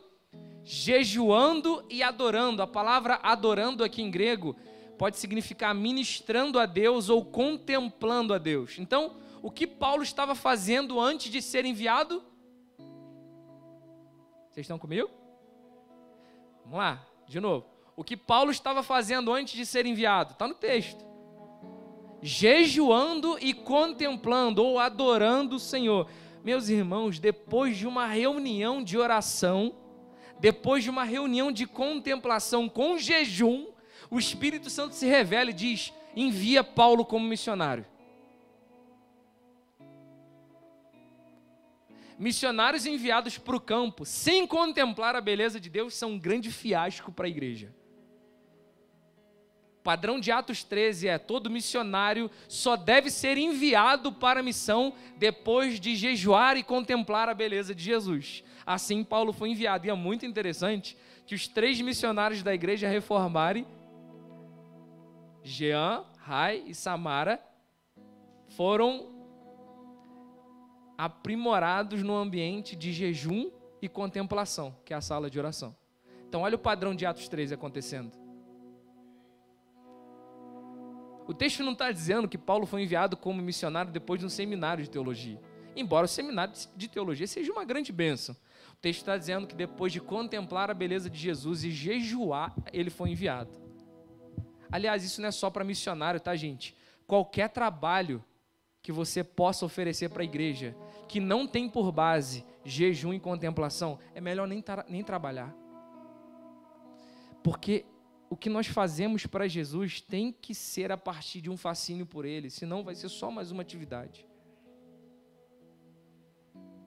Jejuando 0.63 1.85
e 1.91 2.05
adorando. 2.05 2.63
A 2.63 2.67
palavra 2.69 3.19
adorando 3.21 3.83
aqui 3.83 4.01
em 4.01 4.11
grego 4.11 4.57
pode 4.97 5.17
significar 5.17 5.75
ministrando 5.75 6.59
a 6.59 6.67
Deus 6.67 7.09
ou 7.09 7.25
contemplando 7.25 8.33
a 8.33 8.39
Deus. 8.39 8.79
Então, 8.79 9.17
o 9.43 9.51
que 9.51 9.67
Paulo 9.67 10.05
estava 10.05 10.35
fazendo 10.37 11.01
antes 11.01 11.31
de 11.31 11.43
ser 11.43 11.65
enviado? 11.65 12.23
Vocês 14.51 14.65
estão 14.65 14.79
comigo? 14.79 15.11
Vamos 16.65 16.79
lá, 16.79 17.07
de 17.29 17.39
novo. 17.41 17.67
O 17.95 18.03
que 18.03 18.17
Paulo 18.17 18.51
estava 18.51 18.83
fazendo 18.83 19.33
antes 19.33 19.55
de 19.55 19.67
ser 19.67 19.85
enviado? 19.85 20.33
Está 20.33 20.49
no 20.49 20.55
texto. 20.55 21.16
Jejuando 22.27 23.39
e 23.41 23.55
contemplando 23.55 24.61
ou 24.61 24.81
adorando 24.81 25.55
o 25.55 25.61
Senhor. 25.61 26.09
Meus 26.43 26.69
irmãos, 26.69 27.21
depois 27.21 27.77
de 27.77 27.87
uma 27.87 28.05
reunião 28.05 28.83
de 28.83 28.99
oração, 28.99 29.73
depois 30.41 30.83
de 30.83 30.91
uma 30.91 31.05
reunião 31.05 31.53
de 31.53 31.67
contemplação 31.67 32.69
com 32.69 32.99
jejum, 32.99 33.69
o 34.11 34.19
Espírito 34.19 34.69
Santo 34.69 34.97
se 34.97 35.07
revela 35.07 35.51
e 35.51 35.53
diz: 35.53 35.93
envia 36.17 36.65
Paulo 36.65 37.05
como 37.05 37.25
missionário. 37.25 37.87
missionários 42.19 42.87
enviados 42.87 43.39
para 43.39 43.55
o 43.55 43.61
campo 43.61 44.05
sem 44.05 44.47
contemplar 44.47 45.15
a 45.15 45.21
beleza 45.21 45.61
de 45.61 45.69
Deus 45.69 45.95
são 45.95 46.13
um 46.13 46.19
grande 46.19 46.51
fiasco 46.51 47.13
para 47.13 47.27
a 47.27 47.29
igreja. 47.29 47.73
Padrão 49.87 50.19
de 50.19 50.33
Atos 50.33 50.65
13 50.65 51.07
é: 51.07 51.17
todo 51.17 51.49
missionário 51.49 52.29
só 52.49 52.75
deve 52.75 53.09
ser 53.09 53.39
enviado 53.39 54.13
para 54.13 54.41
a 54.41 54.43
missão 54.43 54.93
depois 55.17 55.79
de 55.79 55.95
jejuar 55.95 56.57
e 56.57 56.65
contemplar 56.65 57.29
a 57.29 57.35
beleza 57.35 57.73
de 57.73 57.85
Jesus. 57.85 58.43
Assim, 58.67 59.05
Paulo 59.05 59.33
foi 59.33 59.51
enviado. 59.51 59.87
E 59.87 59.91
é 59.91 59.95
muito 59.95 60.27
interessante 60.27 60.99
que 61.25 61.37
os 61.37 61.47
três 61.47 61.81
missionários 61.81 62.43
da 62.43 62.53
igreja 62.53 62.89
reformarem, 62.89 63.65
Jean, 65.45 66.03
Rai 66.19 66.65
e 66.67 66.75
Samara, 66.75 67.41
foram 68.57 69.15
aprimorados 70.99 72.03
no 72.03 72.17
ambiente 72.17 72.75
de 72.75 72.93
jejum 72.93 73.53
e 73.81 73.89
contemplação, 73.89 74.75
que 74.85 74.93
é 74.93 74.97
a 74.97 75.01
sala 75.01 75.31
de 75.31 75.39
oração. 75.39 75.77
Então, 76.29 76.41
olha 76.41 76.57
o 76.57 76.59
padrão 76.59 76.93
de 76.93 77.07
Atos 77.07 77.29
13 77.29 77.55
acontecendo. 77.55 78.26
O 81.27 81.35
texto 81.35 81.63
não 81.63 81.73
está 81.73 81.91
dizendo 81.91 82.29
que 82.29 82.39
Paulo 82.39 82.67
foi 82.67 82.83
enviado 82.83 83.17
como 83.17 83.43
missionário 83.43 83.91
depois 83.91 84.21
de 84.21 84.27
um 84.27 84.29
seminário 84.29 84.85
de 84.85 84.91
teologia. 84.91 85.41
Embora 85.75 86.07
o 86.07 86.09
seminário 86.09 86.55
de 86.77 86.89
teologia 86.89 87.27
seja 87.27 87.53
uma 87.53 87.65
grande 87.65 87.93
bênção. 87.93 88.37
O 88.73 88.77
texto 88.77 89.01
está 89.01 89.17
dizendo 89.17 89.47
que 89.47 89.55
depois 89.55 89.93
de 89.93 90.01
contemplar 90.01 90.71
a 90.71 90.75
beleza 90.75 91.11
de 91.11 91.19
Jesus 91.19 91.65
e 91.65 91.71
jejuar, 91.71 92.55
ele 92.73 92.91
foi 92.91 93.11
enviado. 93.11 93.51
Aliás, 94.71 95.05
isso 95.05 95.21
não 95.21 95.29
é 95.29 95.33
só 95.33 95.51
para 95.51 95.65
missionário, 95.65 96.21
tá, 96.21 96.35
gente? 96.37 96.77
Qualquer 97.07 97.49
trabalho 97.49 98.25
que 98.83 98.93
você 98.93 99.25
possa 99.25 99.67
oferecer 99.67 100.09
para 100.11 100.23
a 100.23 100.25
igreja 100.25 100.77
que 101.09 101.19
não 101.19 101.47
tem 101.47 101.69
por 101.69 101.91
base 101.91 102.45
jejum 102.65 103.13
e 103.13 103.21
contemplação, 103.21 103.99
é 104.15 104.21
melhor 104.21 104.47
nem, 104.47 104.63
nem 104.89 105.03
trabalhar. 105.03 105.55
Porque 107.43 107.85
o 108.29 108.37
que 108.37 108.51
nós 108.51 108.67
fazemos 108.67 109.27
para 109.27 109.49
Jesus 109.49 110.01
tem 110.01 110.33
que 110.33 110.55
ser 110.55 110.91
a 110.91 110.97
partir 110.97 111.41
de 111.41 111.51
um 111.51 111.57
fascínio 111.57 112.07
por 112.07 112.25
Ele, 112.25 112.51
senão 112.51 112.83
vai 112.83 112.95
ser 112.95 113.09
só 113.09 113.31
mais 113.31 113.51
uma 113.51 113.63
atividade. 113.63 114.27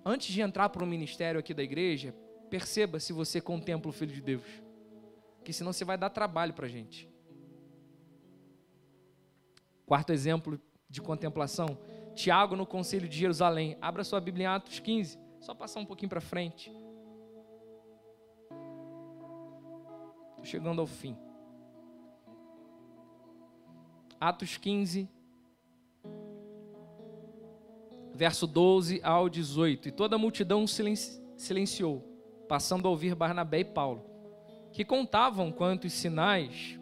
Antes 0.05 0.33
de 0.33 0.41
entrar 0.41 0.69
para 0.69 0.83
o 0.83 0.87
ministério 0.87 1.39
aqui 1.39 1.53
da 1.53 1.63
igreja, 1.63 2.13
perceba 2.49 2.99
se 2.99 3.13
você 3.13 3.39
contempla 3.39 3.89
o 3.89 3.93
Filho 3.93 4.13
de 4.13 4.21
Deus, 4.21 4.43
que 5.43 5.53
senão 5.53 5.71
você 5.71 5.85
vai 5.85 5.97
dar 5.97 6.09
trabalho 6.09 6.53
para 6.53 6.65
a 6.65 6.69
gente. 6.69 7.09
Quarto 9.85 10.11
exemplo 10.11 10.59
de 10.89 11.01
contemplação, 11.01 11.77
Tiago 12.15 12.55
no 12.55 12.65
Conselho 12.65 13.07
de 13.07 13.17
Jerusalém. 13.17 13.77
Abra 13.81 14.03
sua 14.03 14.19
Bíblia 14.19 14.43
em 14.43 14.47
Atos 14.47 14.79
15, 14.79 15.17
só 15.39 15.53
passar 15.53 15.79
um 15.79 15.85
pouquinho 15.85 16.09
para 16.09 16.21
frente. 16.21 16.69
Estou 20.31 20.43
chegando 20.43 20.81
ao 20.81 20.87
fim. 20.87 21.17
Atos 24.19 24.57
15, 24.57 25.07
verso 28.13 28.45
12 28.45 28.99
ao 29.01 29.29
18. 29.29 29.87
E 29.87 29.91
toda 29.91 30.17
a 30.17 30.19
multidão 30.19 30.65
silenciou, 30.67 32.03
passando 32.49 32.85
a 32.85 32.91
ouvir 32.91 33.15
Barnabé 33.15 33.59
e 33.61 33.65
Paulo, 33.65 34.05
que 34.73 34.83
contavam 34.83 35.53
quantos 35.53 35.93
sinais 35.93 36.77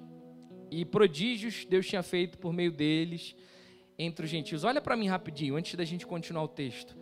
e 0.71 0.83
prodígios 0.83 1.63
Deus 1.63 1.85
tinha 1.85 2.01
feito 2.01 2.39
por 2.39 2.51
meio 2.51 2.71
deles 2.71 3.35
entre 3.99 4.25
os 4.25 4.31
gentios. 4.31 4.63
Olha 4.63 4.81
para 4.81 4.97
mim 4.97 5.07
rapidinho, 5.07 5.55
antes 5.55 5.75
da 5.75 5.85
gente 5.85 6.07
continuar 6.07 6.43
o 6.43 6.47
texto. 6.47 6.97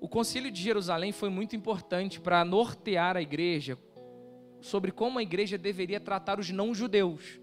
O 0.00 0.08
concílio 0.08 0.50
de 0.50 0.62
Jerusalém 0.62 1.12
foi 1.12 1.28
muito 1.28 1.54
importante 1.54 2.18
para 2.18 2.42
nortear 2.42 3.18
a 3.18 3.22
igreja 3.22 3.78
sobre 4.62 4.92
como 4.92 5.18
a 5.18 5.22
igreja 5.22 5.58
deveria 5.58 6.00
tratar 6.00 6.40
os 6.40 6.48
não-judeus 6.48 7.38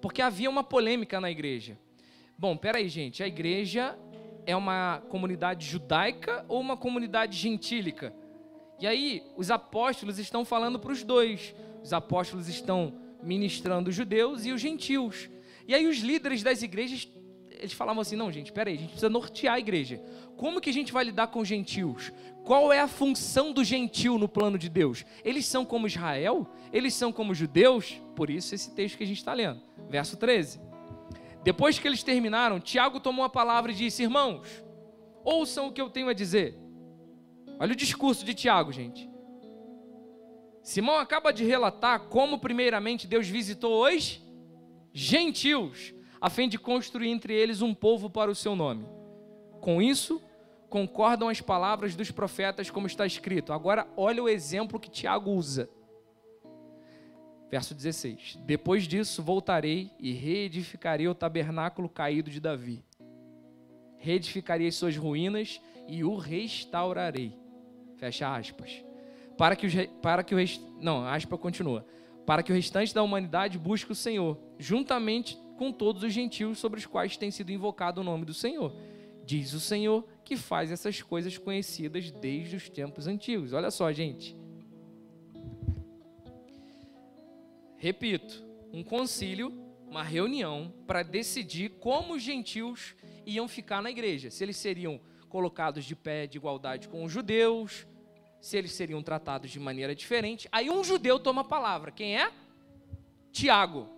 porque 0.00 0.22
havia 0.22 0.48
uma 0.48 0.64
polêmica 0.64 1.20
na 1.20 1.30
igreja. 1.30 1.78
Bom, 2.36 2.56
peraí, 2.56 2.88
gente, 2.88 3.22
a 3.22 3.26
igreja 3.26 3.98
é 4.46 4.54
uma 4.54 5.02
comunidade 5.08 5.66
judaica 5.66 6.44
ou 6.48 6.60
uma 6.60 6.76
comunidade 6.76 7.36
gentílica? 7.36 8.14
E 8.80 8.86
aí, 8.86 9.22
os 9.36 9.50
apóstolos 9.50 10.18
estão 10.18 10.44
falando 10.44 10.78
para 10.78 10.92
os 10.92 11.02
dois. 11.02 11.54
Os 11.82 11.92
apóstolos 11.92 12.48
estão 12.48 12.94
ministrando 13.22 13.90
os 13.90 13.96
judeus 13.96 14.46
e 14.46 14.52
os 14.52 14.60
gentios. 14.60 15.28
E 15.66 15.74
aí, 15.74 15.86
os 15.86 15.98
líderes 15.98 16.44
das 16.44 16.62
igrejas, 16.62 17.08
eles 17.50 17.72
falavam 17.72 18.00
assim: 18.00 18.14
não, 18.14 18.30
gente, 18.30 18.52
peraí, 18.52 18.74
a 18.74 18.78
gente 18.78 18.90
precisa 18.90 19.10
nortear 19.10 19.54
a 19.54 19.58
igreja. 19.58 20.00
Como 20.36 20.60
que 20.60 20.70
a 20.70 20.72
gente 20.72 20.92
vai 20.92 21.04
lidar 21.04 21.26
com 21.26 21.40
os 21.40 21.48
gentios? 21.48 22.12
Qual 22.44 22.72
é 22.72 22.80
a 22.80 22.88
função 22.88 23.52
do 23.52 23.64
gentil 23.64 24.16
no 24.16 24.28
plano 24.28 24.56
de 24.56 24.68
Deus? 24.68 25.04
Eles 25.24 25.44
são 25.44 25.64
como 25.64 25.88
Israel? 25.88 26.46
Eles 26.72 26.94
são 26.94 27.12
como 27.12 27.34
judeus? 27.34 28.00
Por 28.14 28.30
isso, 28.30 28.54
esse 28.54 28.70
texto 28.70 28.96
que 28.96 29.04
a 29.04 29.06
gente 29.06 29.18
está 29.18 29.34
lendo. 29.34 29.67
Verso 29.88 30.16
13. 30.16 30.60
Depois 31.42 31.78
que 31.78 31.88
eles 31.88 32.02
terminaram, 32.02 32.60
Tiago 32.60 33.00
tomou 33.00 33.24
a 33.24 33.28
palavra 33.28 33.72
e 33.72 33.74
disse: 33.74 34.02
Irmãos, 34.02 34.46
ouçam 35.24 35.68
o 35.68 35.72
que 35.72 35.80
eu 35.80 35.88
tenho 35.88 36.08
a 36.08 36.12
dizer. 36.12 36.58
Olha 37.58 37.72
o 37.72 37.76
discurso 37.76 38.24
de 38.24 38.34
Tiago, 38.34 38.72
gente. 38.72 39.08
Simão 40.62 40.96
acaba 40.96 41.32
de 41.32 41.44
relatar 41.44 42.00
como, 42.08 42.38
primeiramente, 42.38 43.06
Deus 43.06 43.26
visitou 43.26 43.86
os 43.86 44.22
gentios, 44.92 45.94
a 46.20 46.28
fim 46.28 46.48
de 46.48 46.58
construir 46.58 47.08
entre 47.08 47.34
eles 47.34 47.62
um 47.62 47.72
povo 47.72 48.10
para 48.10 48.30
o 48.30 48.34
seu 48.34 48.54
nome. 48.54 48.86
Com 49.60 49.80
isso, 49.80 50.22
concordam 50.68 51.28
as 51.28 51.40
palavras 51.40 51.94
dos 51.96 52.10
profetas, 52.10 52.70
como 52.70 52.86
está 52.86 53.06
escrito. 53.06 53.52
Agora, 53.52 53.88
olha 53.96 54.22
o 54.22 54.28
exemplo 54.28 54.78
que 54.78 54.90
Tiago 54.90 55.30
usa. 55.30 55.70
Verso 57.50 57.74
16: 57.74 58.38
Depois 58.44 58.86
disso 58.86 59.22
voltarei 59.22 59.90
e 59.98 60.12
reedificarei 60.12 61.08
o 61.08 61.14
tabernáculo 61.14 61.88
caído 61.88 62.30
de 62.30 62.40
Davi. 62.40 62.84
Reedificarei 63.98 64.68
as 64.68 64.74
suas 64.74 64.96
ruínas 64.96 65.60
e 65.88 66.04
o 66.04 66.16
restaurarei. 66.16 67.36
Fecha 67.96 68.34
aspas. 68.34 68.84
Para 69.36 69.56
que, 69.56 69.66
os, 69.66 69.74
para 70.02 70.22
que 70.22 70.34
o 70.34 70.38
não, 70.80 71.06
aspa 71.06 71.38
continua. 71.38 71.86
Para 72.26 72.42
que 72.42 72.52
o 72.52 72.54
restante 72.54 72.94
da 72.94 73.02
humanidade 73.02 73.58
busque 73.58 73.92
o 73.92 73.94
Senhor, 73.94 74.38
juntamente 74.58 75.38
com 75.56 75.72
todos 75.72 76.02
os 76.02 76.12
gentios 76.12 76.58
sobre 76.58 76.78
os 76.78 76.86
quais 76.86 77.16
tem 77.16 77.30
sido 77.30 77.50
invocado 77.50 78.00
o 78.00 78.04
nome 78.04 78.24
do 78.24 78.34
Senhor. 78.34 78.74
Diz 79.24 79.52
o 79.52 79.60
Senhor 79.60 80.06
que 80.24 80.36
faz 80.36 80.70
essas 80.70 81.02
coisas 81.02 81.36
conhecidas 81.36 82.10
desde 82.10 82.56
os 82.56 82.68
tempos 82.68 83.06
antigos. 83.06 83.52
Olha 83.52 83.70
só, 83.70 83.90
gente. 83.92 84.36
Repito, 87.78 88.44
um 88.72 88.82
concílio, 88.82 89.52
uma 89.88 90.02
reunião 90.02 90.74
para 90.84 91.04
decidir 91.04 91.70
como 91.78 92.14
os 92.14 92.22
gentios 92.22 92.96
iam 93.24 93.46
ficar 93.46 93.80
na 93.80 93.90
igreja. 93.90 94.30
Se 94.30 94.42
eles 94.42 94.56
seriam 94.56 95.00
colocados 95.28 95.84
de 95.84 95.94
pé 95.94 96.26
de 96.26 96.38
igualdade 96.38 96.88
com 96.88 97.04
os 97.04 97.12
judeus, 97.12 97.86
se 98.40 98.56
eles 98.56 98.72
seriam 98.72 99.00
tratados 99.00 99.50
de 99.50 99.60
maneira 99.60 99.94
diferente. 99.94 100.48
Aí 100.50 100.68
um 100.68 100.82
judeu 100.82 101.20
toma 101.20 101.42
a 101.42 101.44
palavra. 101.44 101.92
Quem 101.92 102.18
é? 102.18 102.32
Tiago. 103.30 103.88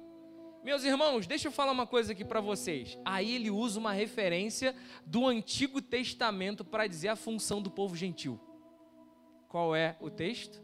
Meus 0.62 0.84
irmãos, 0.84 1.26
deixa 1.26 1.48
eu 1.48 1.52
falar 1.52 1.72
uma 1.72 1.86
coisa 1.86 2.12
aqui 2.12 2.22
para 2.22 2.40
vocês. 2.40 2.98
Aí 3.02 3.34
ele 3.34 3.50
usa 3.50 3.78
uma 3.78 3.92
referência 3.92 4.76
do 5.06 5.26
Antigo 5.26 5.80
Testamento 5.80 6.62
para 6.66 6.86
dizer 6.86 7.08
a 7.08 7.16
função 7.16 7.62
do 7.62 7.70
povo 7.70 7.96
gentil. 7.96 8.38
Qual 9.48 9.74
é 9.74 9.96
o 10.00 10.10
texto? 10.10 10.62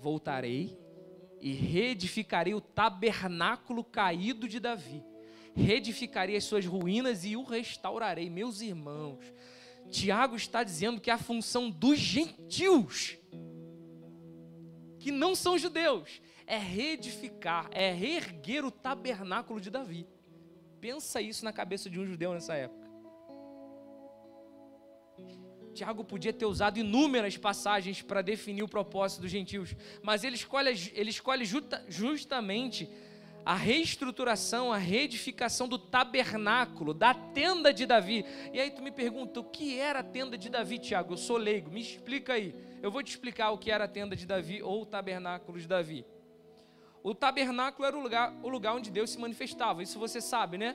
Voltarei 0.00 0.83
e 1.44 1.52
reedificarei 1.52 2.54
o 2.54 2.60
tabernáculo 2.60 3.84
caído 3.84 4.48
de 4.48 4.58
Davi. 4.58 5.04
Reedificarei 5.54 6.36
as 6.36 6.44
suas 6.44 6.64
ruínas 6.64 7.22
e 7.22 7.36
o 7.36 7.44
restaurarei. 7.44 8.30
Meus 8.30 8.62
irmãos, 8.62 9.22
Tiago 9.90 10.36
está 10.36 10.64
dizendo 10.64 11.02
que 11.02 11.10
a 11.10 11.18
função 11.18 11.68
dos 11.68 11.98
gentios, 11.98 13.18
que 14.98 15.12
não 15.12 15.34
são 15.34 15.58
judeus, 15.58 16.22
é 16.46 16.56
reedificar, 16.56 17.68
é 17.72 17.92
reerguer 17.92 18.64
o 18.64 18.70
tabernáculo 18.70 19.60
de 19.60 19.68
Davi. 19.68 20.06
Pensa 20.80 21.20
isso 21.20 21.44
na 21.44 21.52
cabeça 21.52 21.90
de 21.90 22.00
um 22.00 22.06
judeu 22.06 22.32
nessa 22.32 22.54
época. 22.54 22.83
Tiago 25.74 26.04
podia 26.04 26.32
ter 26.32 26.46
usado 26.46 26.78
inúmeras 26.78 27.36
passagens 27.36 28.00
para 28.00 28.22
definir 28.22 28.62
o 28.62 28.68
propósito 28.68 29.22
dos 29.22 29.30
gentios, 29.30 29.74
mas 30.02 30.24
ele 30.24 30.36
escolhe, 30.36 30.92
ele 30.94 31.10
escolhe 31.10 31.44
justa, 31.44 31.84
justamente 31.88 32.88
a 33.44 33.54
reestruturação, 33.54 34.72
a 34.72 34.78
reedificação 34.78 35.68
do 35.68 35.78
tabernáculo, 35.78 36.94
da 36.94 37.12
tenda 37.12 37.74
de 37.74 37.84
Davi. 37.84 38.24
E 38.52 38.60
aí 38.60 38.70
tu 38.70 38.82
me 38.82 38.90
pergunta, 38.90 39.40
o 39.40 39.44
que 39.44 39.78
era 39.78 39.98
a 39.98 40.02
tenda 40.02 40.38
de 40.38 40.48
Davi, 40.48 40.78
Tiago? 40.78 41.12
Eu 41.12 41.18
sou 41.18 41.36
leigo, 41.36 41.70
me 41.70 41.80
explica 41.80 42.32
aí. 42.32 42.54
Eu 42.80 42.90
vou 42.90 43.02
te 43.02 43.10
explicar 43.10 43.50
o 43.50 43.58
que 43.58 43.70
era 43.70 43.84
a 43.84 43.88
tenda 43.88 44.16
de 44.16 44.24
Davi 44.24 44.62
ou 44.62 44.82
o 44.82 44.86
tabernáculo 44.86 45.58
de 45.58 45.68
Davi. 45.68 46.06
O 47.02 47.14
tabernáculo 47.14 47.86
era 47.86 47.96
o 47.96 48.00
lugar, 48.00 48.34
o 48.42 48.48
lugar 48.48 48.74
onde 48.74 48.90
Deus 48.90 49.10
se 49.10 49.18
manifestava, 49.18 49.82
isso 49.82 49.98
você 49.98 50.22
sabe, 50.22 50.56
né? 50.56 50.74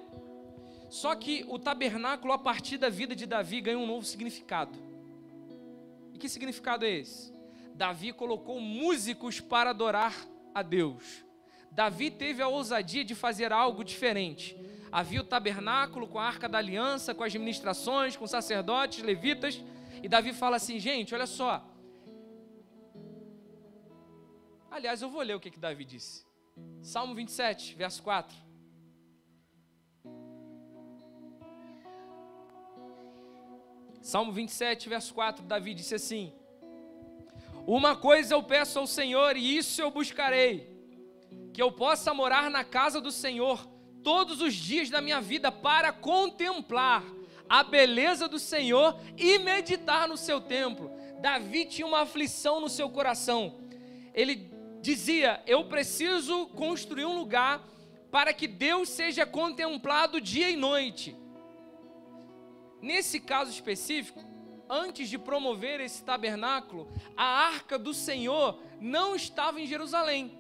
Só 0.90 1.16
que 1.16 1.44
o 1.48 1.58
tabernáculo, 1.58 2.34
a 2.34 2.38
partir 2.38 2.78
da 2.78 2.90
vida 2.90 3.16
de 3.16 3.26
Davi, 3.26 3.62
ganha 3.62 3.80
um 3.80 3.88
novo 3.88 4.06
significado 4.06 4.89
que 6.20 6.30
significado 6.30 6.86
é 6.86 6.90
esse? 6.90 7.34
Davi 7.74 8.12
colocou 8.14 8.60
músicos 8.60 9.40
para 9.40 9.70
adorar 9.72 10.14
a 10.54 10.62
Deus. 10.62 11.24
Davi 11.72 12.12
teve 12.12 12.42
a 12.42 12.48
ousadia 12.48 13.06
de 13.06 13.16
fazer 13.16 13.54
algo 13.54 13.84
diferente. 13.84 14.58
Havia 14.92 15.22
o 15.22 15.24
tabernáculo 15.24 16.08
com 16.08 16.20
a 16.20 16.26
arca 16.26 16.50
da 16.50 16.58
aliança, 16.58 17.14
com 17.16 17.24
as 17.24 17.34
administrações, 17.34 18.18
com 18.18 18.28
sacerdotes, 18.28 19.04
levitas. 19.04 19.64
E 20.04 20.10
Davi 20.10 20.34
fala 20.34 20.58
assim: 20.58 20.80
gente, 20.80 21.14
olha 21.16 21.28
só. 21.28 21.64
Aliás, 24.70 25.02
eu 25.02 25.10
vou 25.10 25.22
ler 25.22 25.36
o 25.36 25.40
que, 25.40 25.52
que 25.52 25.60
Davi 25.60 25.86
disse. 25.86 26.26
Salmo 26.82 27.16
27, 27.16 27.76
verso 27.76 28.04
4. 28.04 28.49
Salmo 34.02 34.32
27, 34.32 34.88
verso 34.88 35.14
4, 35.14 35.44
Davi 35.46 35.74
disse 35.74 35.96
assim: 35.96 36.34
Uma 37.68 37.96
coisa 37.96 38.34
eu 38.34 38.42
peço 38.42 38.80
ao 38.80 38.88
Senhor, 38.88 39.36
e 39.36 39.58
isso 39.58 39.82
eu 39.82 39.92
buscarei, 39.92 40.70
que 41.54 41.62
eu 41.62 41.72
possa 41.72 42.14
morar 42.14 42.50
na 42.50 42.64
casa 42.64 43.02
do 43.02 43.12
Senhor 43.12 43.68
todos 44.02 44.42
os 44.42 44.54
dias 44.54 44.90
da 44.90 45.02
minha 45.02 45.20
vida 45.20 45.52
para 45.52 45.92
contemplar 45.92 47.04
a 47.50 47.64
beleza 47.64 48.28
do 48.28 48.40
Senhor 48.40 48.98
e 49.18 49.38
meditar 49.40 50.08
no 50.08 50.16
seu 50.16 50.40
templo. 50.40 50.92
Davi 51.20 51.66
tinha 51.66 51.86
uma 51.86 52.02
aflição 52.02 52.62
no 52.62 52.70
seu 52.70 52.90
coração. 52.90 53.60
Ele 54.14 54.50
dizia: 54.82 55.44
Eu 55.46 55.66
preciso 55.66 56.48
construir 56.48 57.06
um 57.06 57.18
lugar 57.18 57.68
para 58.10 58.34
que 58.34 58.48
Deus 58.48 58.90
seja 58.90 59.26
contemplado 59.26 60.22
dia 60.22 60.50
e 60.50 60.56
noite. 60.56 61.16
Nesse 62.82 63.20
caso 63.20 63.52
específico, 63.52 64.24
antes 64.70 65.10
de 65.10 65.18
promover 65.18 65.82
esse 65.82 66.04
tabernáculo, 66.04 66.92
a 67.18 67.24
arca 67.24 67.78
do 67.78 67.94
Senhor 67.94 68.62
não 68.80 69.16
estava 69.16 69.60
em 69.60 69.66
Jerusalém. 69.66 70.38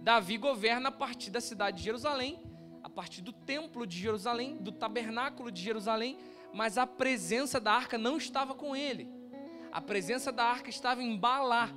Davi 0.00 0.36
governa 0.38 0.90
a 0.90 0.92
partir 0.92 1.30
da 1.30 1.40
cidade 1.40 1.78
de 1.78 1.84
Jerusalém, 1.84 2.40
a 2.82 2.88
partir 2.88 3.22
do 3.22 3.32
templo 3.32 3.86
de 3.86 3.98
Jerusalém, 3.98 4.56
do 4.58 4.70
tabernáculo 4.70 5.50
de 5.50 5.62
Jerusalém, 5.62 6.18
mas 6.52 6.78
a 6.78 6.86
presença 6.86 7.58
da 7.58 7.72
arca 7.72 7.98
não 7.98 8.16
estava 8.16 8.54
com 8.54 8.76
ele. 8.76 9.10
A 9.72 9.80
presença 9.80 10.30
da 10.30 10.44
arca 10.44 10.70
estava 10.70 11.02
em 11.02 11.16
Balá. 11.16 11.70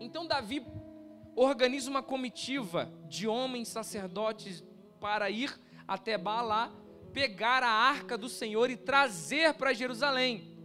Então 0.00 0.26
Davi 0.26 0.66
organiza 1.36 1.88
uma 1.88 2.02
comitiva 2.02 2.92
de 3.08 3.28
homens 3.28 3.68
sacerdotes 3.68 4.64
para 4.98 5.30
ir 5.30 5.56
até 5.86 6.18
Balá 6.18 6.72
pegar 7.12 7.62
a 7.62 7.70
arca 7.70 8.16
do 8.16 8.28
Senhor 8.28 8.70
e 8.70 8.76
trazer 8.76 9.54
para 9.54 9.72
Jerusalém. 9.72 10.56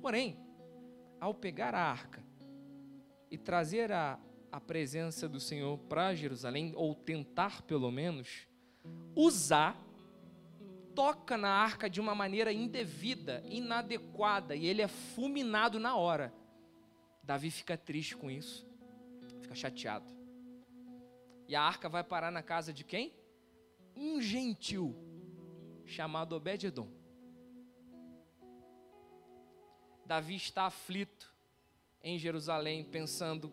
Porém, 0.00 0.38
ao 1.20 1.32
pegar 1.32 1.74
a 1.74 1.80
arca 1.80 2.22
e 3.30 3.38
trazer 3.38 3.90
a, 3.90 4.18
a 4.52 4.60
presença 4.60 5.28
do 5.28 5.40
Senhor 5.40 5.78
para 5.78 6.14
Jerusalém, 6.14 6.72
ou 6.76 6.94
tentar 6.94 7.62
pelo 7.62 7.90
menos, 7.90 8.46
usar, 9.16 9.76
toca 10.94 11.36
na 11.36 11.48
arca 11.48 11.88
de 11.88 12.00
uma 12.00 12.14
maneira 12.14 12.52
indevida, 12.52 13.42
inadequada, 13.48 14.54
e 14.54 14.66
ele 14.66 14.82
é 14.82 14.88
fulminado 14.88 15.80
na 15.80 15.96
hora. 15.96 16.32
Davi 17.22 17.50
fica 17.50 17.76
triste 17.76 18.16
com 18.16 18.30
isso, 18.30 18.68
fica 19.40 19.54
chateado. 19.54 20.06
E 21.48 21.56
a 21.56 21.62
arca 21.62 21.88
vai 21.88 22.04
parar 22.04 22.30
na 22.30 22.42
casa 22.42 22.72
de 22.72 22.84
quem? 22.84 23.12
Um 23.96 24.20
gentil 24.20 24.94
chamado 25.86 26.34
Obed-edom. 26.34 26.88
Davi 30.06 30.36
está 30.36 30.64
aflito 30.64 31.32
em 32.02 32.18
Jerusalém, 32.18 32.84
pensando, 32.84 33.52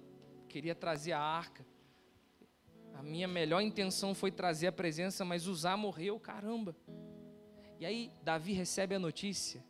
queria 0.49 0.75
trazer 0.75 1.13
a 1.13 1.19
arca. 1.19 1.65
A 2.93 3.01
minha 3.01 3.27
melhor 3.27 3.61
intenção 3.61 4.13
foi 4.13 4.31
trazer 4.31 4.67
a 4.67 4.71
presença, 4.71 5.23
mas 5.23 5.47
Uzá 5.47 5.77
morreu, 5.77 6.19
caramba. 6.19 6.75
E 7.79 7.85
aí 7.85 8.11
Davi 8.21 8.53
recebe 8.53 8.93
a 8.95 8.99
notícia 8.99 9.63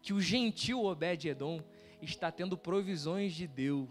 que 0.00 0.12
o 0.12 0.20
gentil 0.20 0.84
Obed-edom 0.84 1.62
está 2.00 2.30
tendo 2.30 2.56
provisões 2.56 3.34
de 3.34 3.46
Deus. 3.46 3.90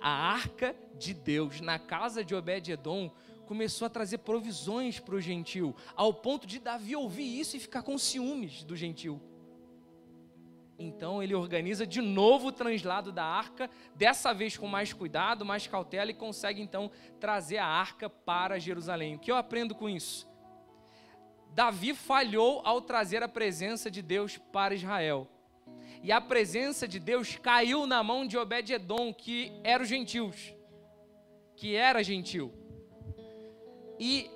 A 0.00 0.32
arca 0.32 0.74
de 0.96 1.12
Deus 1.12 1.60
na 1.60 1.78
casa 1.78 2.24
de 2.24 2.34
Obed-edom 2.34 3.12
começou 3.46 3.86
a 3.86 3.90
trazer 3.90 4.18
provisões 4.18 4.98
para 4.98 5.14
o 5.14 5.20
gentil, 5.20 5.74
ao 5.94 6.12
ponto 6.12 6.46
de 6.46 6.58
Davi 6.58 6.96
ouvir 6.96 7.40
isso 7.40 7.56
e 7.56 7.60
ficar 7.60 7.82
com 7.82 7.98
ciúmes 7.98 8.62
do 8.64 8.76
gentil. 8.76 9.20
Então 10.78 11.22
ele 11.22 11.34
organiza 11.34 11.86
de 11.86 12.00
novo 12.00 12.48
o 12.48 12.52
translado 12.52 13.12
da 13.12 13.24
arca, 13.24 13.70
dessa 13.94 14.32
vez 14.32 14.56
com 14.56 14.66
mais 14.66 14.92
cuidado, 14.92 15.44
mais 15.44 15.66
cautela, 15.66 16.10
e 16.10 16.14
consegue 16.14 16.60
então 16.60 16.90
trazer 17.20 17.58
a 17.58 17.66
arca 17.66 18.08
para 18.08 18.58
Jerusalém. 18.58 19.14
O 19.14 19.18
que 19.18 19.30
eu 19.30 19.36
aprendo 19.36 19.74
com 19.74 19.88
isso? 19.88 20.28
Davi 21.54 21.94
falhou 21.94 22.62
ao 22.64 22.80
trazer 22.80 23.22
a 23.22 23.28
presença 23.28 23.90
de 23.90 24.00
Deus 24.02 24.38
para 24.38 24.74
Israel. 24.74 25.28
E 26.02 26.10
a 26.10 26.20
presença 26.20 26.88
de 26.88 26.98
Deus 26.98 27.36
caiu 27.36 27.86
na 27.86 28.02
mão 28.02 28.26
de 28.26 28.36
Obed-Edom, 28.36 29.14
que 29.14 29.52
era 29.62 29.82
os 29.82 29.88
gentios, 29.88 30.52
que 31.54 31.76
era 31.76 32.02
gentil. 32.02 32.52
E 34.04 34.28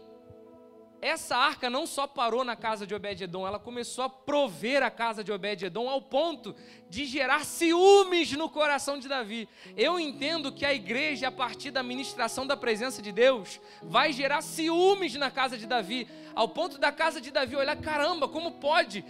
essa 1.02 1.37
arca 1.37 1.68
não 1.68 1.88
só 1.88 2.07
parou 2.07 2.44
na 2.44 2.55
casa 2.55 2.87
de 2.87 2.94
Obed-Edom, 2.94 3.44
ela 3.44 3.59
começou 3.59 4.05
a 4.05 4.09
prover 4.09 4.81
a 4.81 4.92
casa 4.92 5.24
de 5.24 5.33
Obed-Edom 5.33 5.88
ao 5.88 6.00
ponto 6.00 6.55
de 6.88 7.05
gerar 7.05 7.44
ciúmes 7.44 8.31
no 8.31 8.48
coração 8.48 8.96
de 8.96 9.09
Davi. 9.09 9.48
Eu 9.76 9.98
entendo 9.98 10.52
que 10.52 10.64
a 10.64 10.72
igreja, 10.72 11.26
a 11.26 11.33
partir 11.33 11.72
da 11.72 11.83
ministração 11.83 12.46
da 12.46 12.57
presença 12.57 13.02
de 13.02 13.11
Deus, 13.11 13.61
vai 13.83 14.12
gerar 14.12 14.40
ciúmes 14.40 15.16
na 15.16 15.33
casa 15.33 15.59
de 15.59 15.66
Davi, 15.66 16.07
ao 16.33 16.48
ponto 16.48 16.79
da 16.79 16.92
casa 16.92 17.20
de 17.20 17.33
Davi 17.33 17.57
olhar: 17.57 17.76
caramba, 17.76 18.29
como 18.29 18.52
pode? 18.52 19.05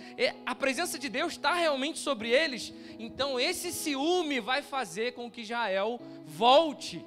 A 0.46 0.54
presença 0.54 0.98
de 0.98 1.10
Deus 1.10 1.34
está 1.34 1.52
realmente 1.52 1.98
sobre 1.98 2.30
eles. 2.30 2.72
Então, 2.98 3.38
esse 3.38 3.70
ciúme 3.70 4.40
vai 4.40 4.62
fazer 4.62 5.12
com 5.12 5.30
que 5.30 5.42
Israel 5.42 6.00
volte 6.24 7.04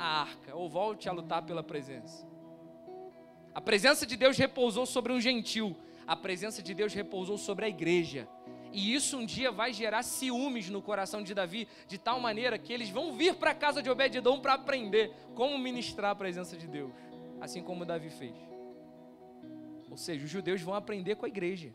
a 0.00 0.22
arca, 0.22 0.56
ou 0.56 0.66
volte 0.66 1.10
a 1.10 1.12
lutar 1.12 1.42
pela 1.42 1.62
presença. 1.62 2.26
A 3.54 3.60
presença 3.60 4.06
de 4.06 4.16
Deus 4.16 4.38
repousou 4.38 4.86
sobre 4.86 5.12
um 5.12 5.20
gentil, 5.20 5.76
a 6.06 6.16
presença 6.16 6.62
de 6.62 6.72
Deus 6.72 6.94
repousou 6.94 7.36
sobre 7.36 7.66
a 7.66 7.68
igreja. 7.68 8.26
E 8.72 8.94
isso 8.94 9.18
um 9.18 9.26
dia 9.26 9.52
vai 9.52 9.74
gerar 9.74 10.02
ciúmes 10.02 10.70
no 10.70 10.80
coração 10.80 11.22
de 11.22 11.34
Davi, 11.34 11.68
de 11.86 11.98
tal 11.98 12.18
maneira 12.18 12.58
que 12.58 12.72
eles 12.72 12.88
vão 12.88 13.12
vir 13.12 13.34
para 13.34 13.50
a 13.50 13.54
casa 13.54 13.82
de 13.82 13.90
Obed-edom 13.90 14.40
para 14.40 14.54
aprender 14.54 15.12
como 15.34 15.58
ministrar 15.58 16.12
a 16.12 16.14
presença 16.14 16.56
de 16.56 16.66
Deus, 16.66 16.92
assim 17.38 17.62
como 17.62 17.84
Davi 17.84 18.08
fez. 18.08 18.34
Ou 19.90 19.98
seja, 19.98 20.24
os 20.24 20.30
judeus 20.30 20.62
vão 20.62 20.74
aprender 20.74 21.16
com 21.16 21.26
a 21.26 21.28
igreja. 21.28 21.74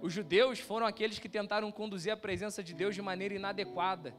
Os 0.00 0.12
judeus 0.12 0.60
foram 0.60 0.86
aqueles 0.86 1.18
que 1.18 1.28
tentaram 1.28 1.72
conduzir 1.72 2.12
a 2.12 2.16
presença 2.16 2.62
de 2.62 2.72
Deus 2.72 2.94
de 2.94 3.02
maneira 3.02 3.34
inadequada 3.34 4.14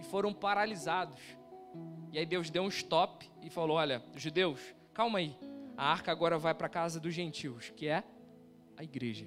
e 0.00 0.02
foram 0.02 0.32
paralisados. 0.32 1.20
E 2.10 2.18
aí 2.18 2.26
Deus 2.26 2.50
deu 2.50 2.62
um 2.62 2.68
stop 2.68 3.30
e 3.42 3.50
falou: 3.50 3.76
Olha, 3.76 4.02
judeus, 4.16 4.60
calma 4.92 5.18
aí. 5.18 5.36
A 5.76 5.92
arca 5.92 6.10
agora 6.10 6.38
vai 6.38 6.54
para 6.54 6.66
a 6.66 6.70
casa 6.70 6.98
dos 6.98 7.14
gentios, 7.14 7.70
que 7.70 7.86
é 7.86 8.02
a 8.76 8.82
igreja. 8.82 9.26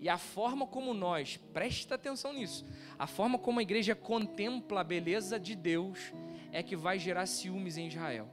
E 0.00 0.08
a 0.08 0.18
forma 0.18 0.66
como 0.66 0.92
nós, 0.92 1.36
presta 1.52 1.94
atenção 1.94 2.32
nisso, 2.32 2.66
a 2.98 3.06
forma 3.06 3.38
como 3.38 3.60
a 3.60 3.62
igreja 3.62 3.94
contempla 3.94 4.80
a 4.80 4.84
beleza 4.84 5.38
de 5.38 5.54
Deus 5.54 6.12
é 6.52 6.62
que 6.62 6.76
vai 6.76 6.98
gerar 6.98 7.26
ciúmes 7.26 7.76
em 7.76 7.86
Israel. 7.86 8.28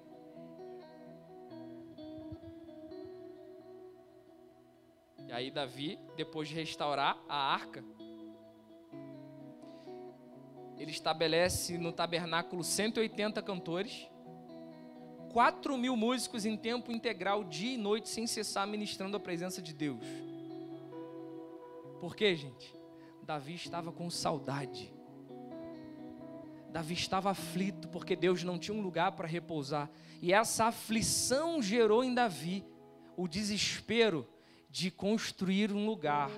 E 5.28 5.32
aí 5.32 5.50
Davi, 5.50 5.98
depois 6.18 6.50
de 6.50 6.56
restaurar 6.56 7.18
a 7.30 7.54
arca, 7.54 7.84
ele 10.82 10.90
estabelece 10.90 11.78
no 11.78 11.92
tabernáculo 11.92 12.64
180 12.64 13.40
cantores, 13.44 14.10
4 15.32 15.78
mil 15.78 15.96
músicos 15.96 16.44
em 16.44 16.58
tempo 16.58 16.92
integral, 16.92 17.44
dia 17.44 17.76
e 17.76 17.78
noite, 17.78 18.10
sem 18.10 18.26
cessar, 18.26 18.66
ministrando 18.66 19.16
a 19.16 19.20
presença 19.20 19.62
de 19.62 19.76
Deus. 19.76 20.04
Por 22.00 22.16
quê, 22.16 22.36
gente? 22.36 22.76
Davi 23.22 23.54
estava 23.54 23.92
com 23.92 24.10
saudade. 24.10 24.92
Davi 26.72 26.96
estava 26.96 27.30
aflito 27.30 27.88
porque 27.90 28.16
Deus 28.16 28.44
não 28.44 28.58
tinha 28.58 28.76
um 28.76 28.82
lugar 28.82 29.12
para 29.12 29.28
repousar. 29.28 29.88
E 30.20 30.34
essa 30.34 30.66
aflição 30.66 31.62
gerou 31.62 32.04
em 32.04 32.12
Davi 32.12 32.66
o 33.16 33.28
desespero 33.28 34.28
de 34.68 34.90
construir 34.90 35.72
um 35.72 35.86
lugar 35.86 36.32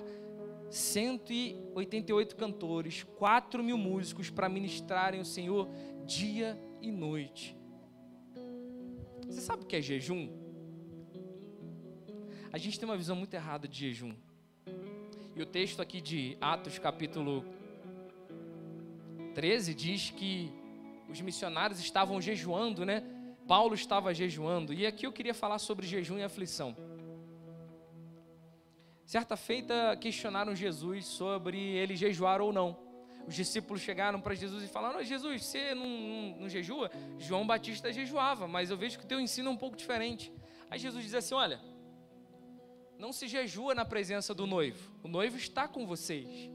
188 0.70 2.36
cantores, 2.36 3.02
4 3.16 3.62
mil 3.62 3.78
músicos 3.78 4.30
para 4.30 4.48
ministrarem 4.48 5.20
o 5.20 5.24
Senhor 5.24 5.68
dia 6.06 6.58
e 6.80 6.90
noite. 6.90 7.56
Você 9.26 9.40
sabe 9.40 9.62
o 9.62 9.66
que 9.66 9.76
é 9.76 9.80
jejum? 9.80 10.28
A 12.52 12.58
gente 12.58 12.78
tem 12.78 12.88
uma 12.88 12.96
visão 12.96 13.16
muito 13.16 13.34
errada 13.34 13.66
de 13.66 13.78
jejum. 13.80 14.14
E 15.34 15.42
o 15.42 15.46
texto 15.46 15.82
aqui 15.82 16.00
de 16.00 16.36
Atos, 16.40 16.78
capítulo 16.78 17.44
13, 19.34 19.74
diz 19.74 20.10
que 20.10 20.52
os 21.08 21.20
missionários 21.20 21.80
estavam 21.80 22.20
jejuando, 22.20 22.84
né? 22.84 23.02
Paulo 23.48 23.74
estava 23.74 24.14
jejuando. 24.14 24.72
E 24.72 24.86
aqui 24.86 25.06
eu 25.06 25.12
queria 25.12 25.34
falar 25.34 25.58
sobre 25.58 25.86
jejum 25.86 26.18
e 26.18 26.22
aflição. 26.22 26.76
Certa 29.14 29.36
feita 29.36 29.96
questionaram 30.00 30.56
Jesus 30.56 31.06
sobre 31.06 31.56
ele 31.56 31.94
jejuar 31.94 32.40
ou 32.40 32.52
não. 32.52 32.76
Os 33.28 33.36
discípulos 33.36 33.80
chegaram 33.80 34.20
para 34.20 34.34
Jesus 34.34 34.64
e 34.64 34.66
falaram: 34.66 35.04
Jesus, 35.04 35.44
você 35.44 35.72
não, 35.72 35.86
não, 35.86 36.36
não 36.40 36.48
jejua? 36.48 36.90
João 37.16 37.46
Batista 37.46 37.92
jejuava, 37.92 38.48
mas 38.48 38.70
eu 38.70 38.76
vejo 38.76 38.98
que 38.98 39.04
o 39.04 39.06
teu 39.06 39.20
ensino 39.20 39.50
é 39.50 39.52
um 39.52 39.56
pouco 39.56 39.76
diferente. 39.76 40.32
Aí 40.68 40.80
Jesus 40.80 41.04
diz 41.04 41.14
assim: 41.14 41.32
Olha, 41.32 41.60
não 42.98 43.12
se 43.12 43.28
jejua 43.28 43.72
na 43.72 43.84
presença 43.84 44.34
do 44.34 44.48
noivo, 44.48 44.92
o 45.00 45.06
noivo 45.06 45.36
está 45.36 45.68
com 45.68 45.86
vocês. 45.86 46.50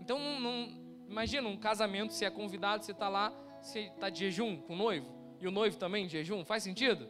Então, 0.00 0.38
não, 0.38 0.68
imagina 1.08 1.48
um 1.48 1.56
casamento, 1.56 2.12
você 2.12 2.26
é 2.26 2.30
convidado, 2.30 2.84
você 2.84 2.92
está 2.92 3.08
lá, 3.08 3.34
você 3.60 3.80
está 3.80 4.08
de 4.08 4.20
jejum 4.20 4.58
com 4.58 4.74
o 4.74 4.76
noivo, 4.76 5.12
e 5.40 5.48
o 5.48 5.50
noivo 5.50 5.76
também 5.78 6.06
de 6.06 6.12
jejum, 6.12 6.44
faz 6.44 6.62
sentido? 6.62 7.08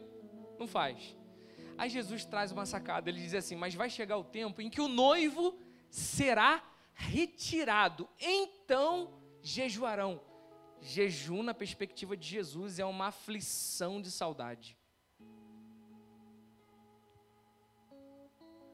Não 0.57 0.65
faz. 0.65 1.15
Aí 1.77 1.89
Jesus 1.89 2.25
traz 2.25 2.51
uma 2.51 2.65
sacada, 2.65 3.09
ele 3.09 3.21
diz 3.21 3.33
assim: 3.33 3.55
Mas 3.55 3.75
vai 3.75 3.89
chegar 3.89 4.17
o 4.17 4.23
tempo 4.23 4.61
em 4.61 4.69
que 4.69 4.81
o 4.81 4.87
noivo 4.87 5.57
será 5.89 6.63
retirado, 6.93 8.07
então 8.19 9.13
jejuarão. 9.41 10.21
Jejum, 10.81 11.41
na 11.41 11.53
perspectiva 11.53 12.15
de 12.15 12.27
Jesus, 12.27 12.79
é 12.79 12.85
uma 12.85 13.07
aflição 13.07 14.01
de 14.01 14.11
saudade. 14.11 14.77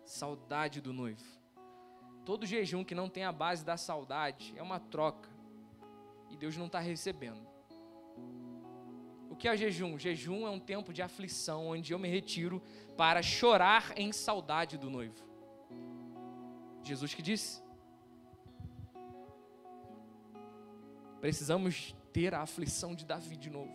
Saudade 0.06 0.82
do 0.82 0.92
noivo. 0.92 1.24
Todo 2.26 2.46
jejum 2.46 2.84
que 2.84 2.94
não 2.94 3.10
tem 3.10 3.24
a 3.24 3.32
base 3.32 3.64
da 3.64 3.78
saudade 3.78 4.54
é 4.58 4.62
uma 4.62 4.80
troca. 4.80 5.30
E 6.30 6.38
Deus 6.38 6.56
não 6.58 6.68
está 6.68 6.80
recebendo. 6.80 7.48
Que 9.42 9.48
é 9.48 9.58
jejum? 9.58 9.98
Jejum 9.98 10.46
é 10.46 10.52
um 10.52 10.60
tempo 10.60 10.94
de 10.94 11.02
aflição, 11.02 11.70
onde 11.70 11.92
eu 11.92 11.98
me 11.98 12.08
retiro 12.08 12.62
para 12.96 13.24
chorar 13.24 13.92
em 13.98 14.12
saudade 14.12 14.78
do 14.78 14.88
noivo. 14.88 15.26
Jesus 16.84 17.16
que 17.16 17.24
disse. 17.24 17.60
Precisamos 21.20 21.96
ter 22.14 22.36
a 22.36 22.42
aflição 22.42 22.94
de 22.94 23.04
Davi 23.04 23.36
de 23.36 23.50
novo. 23.50 23.74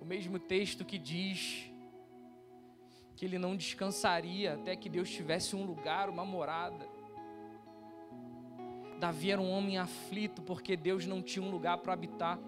O 0.00 0.04
mesmo 0.04 0.36
texto 0.40 0.84
que 0.84 0.98
diz 0.98 1.70
que 3.14 3.24
ele 3.24 3.38
não 3.38 3.54
descansaria 3.56 4.54
até 4.54 4.74
que 4.74 4.88
Deus 4.88 5.08
tivesse 5.08 5.54
um 5.54 5.64
lugar, 5.64 6.10
uma 6.10 6.24
morada. 6.24 7.01
Davi 9.02 9.32
era 9.32 9.40
um 9.40 9.50
homem 9.50 9.78
aflito 9.78 10.40
porque 10.42 10.76
Deus 10.76 11.06
não 11.06 11.20
tinha 11.20 11.44
um 11.44 11.50
lugar 11.50 11.78
para 11.78 11.92
habitar. 11.92 12.38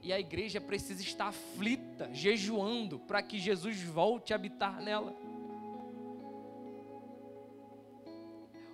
E 0.00 0.12
a 0.12 0.20
igreja 0.20 0.60
precisa 0.60 1.02
estar 1.02 1.26
aflita, 1.26 2.08
jejuando, 2.12 3.00
para 3.00 3.20
que 3.20 3.36
Jesus 3.36 3.82
volte 3.82 4.32
a 4.32 4.36
habitar 4.36 4.80
nela. 4.80 5.12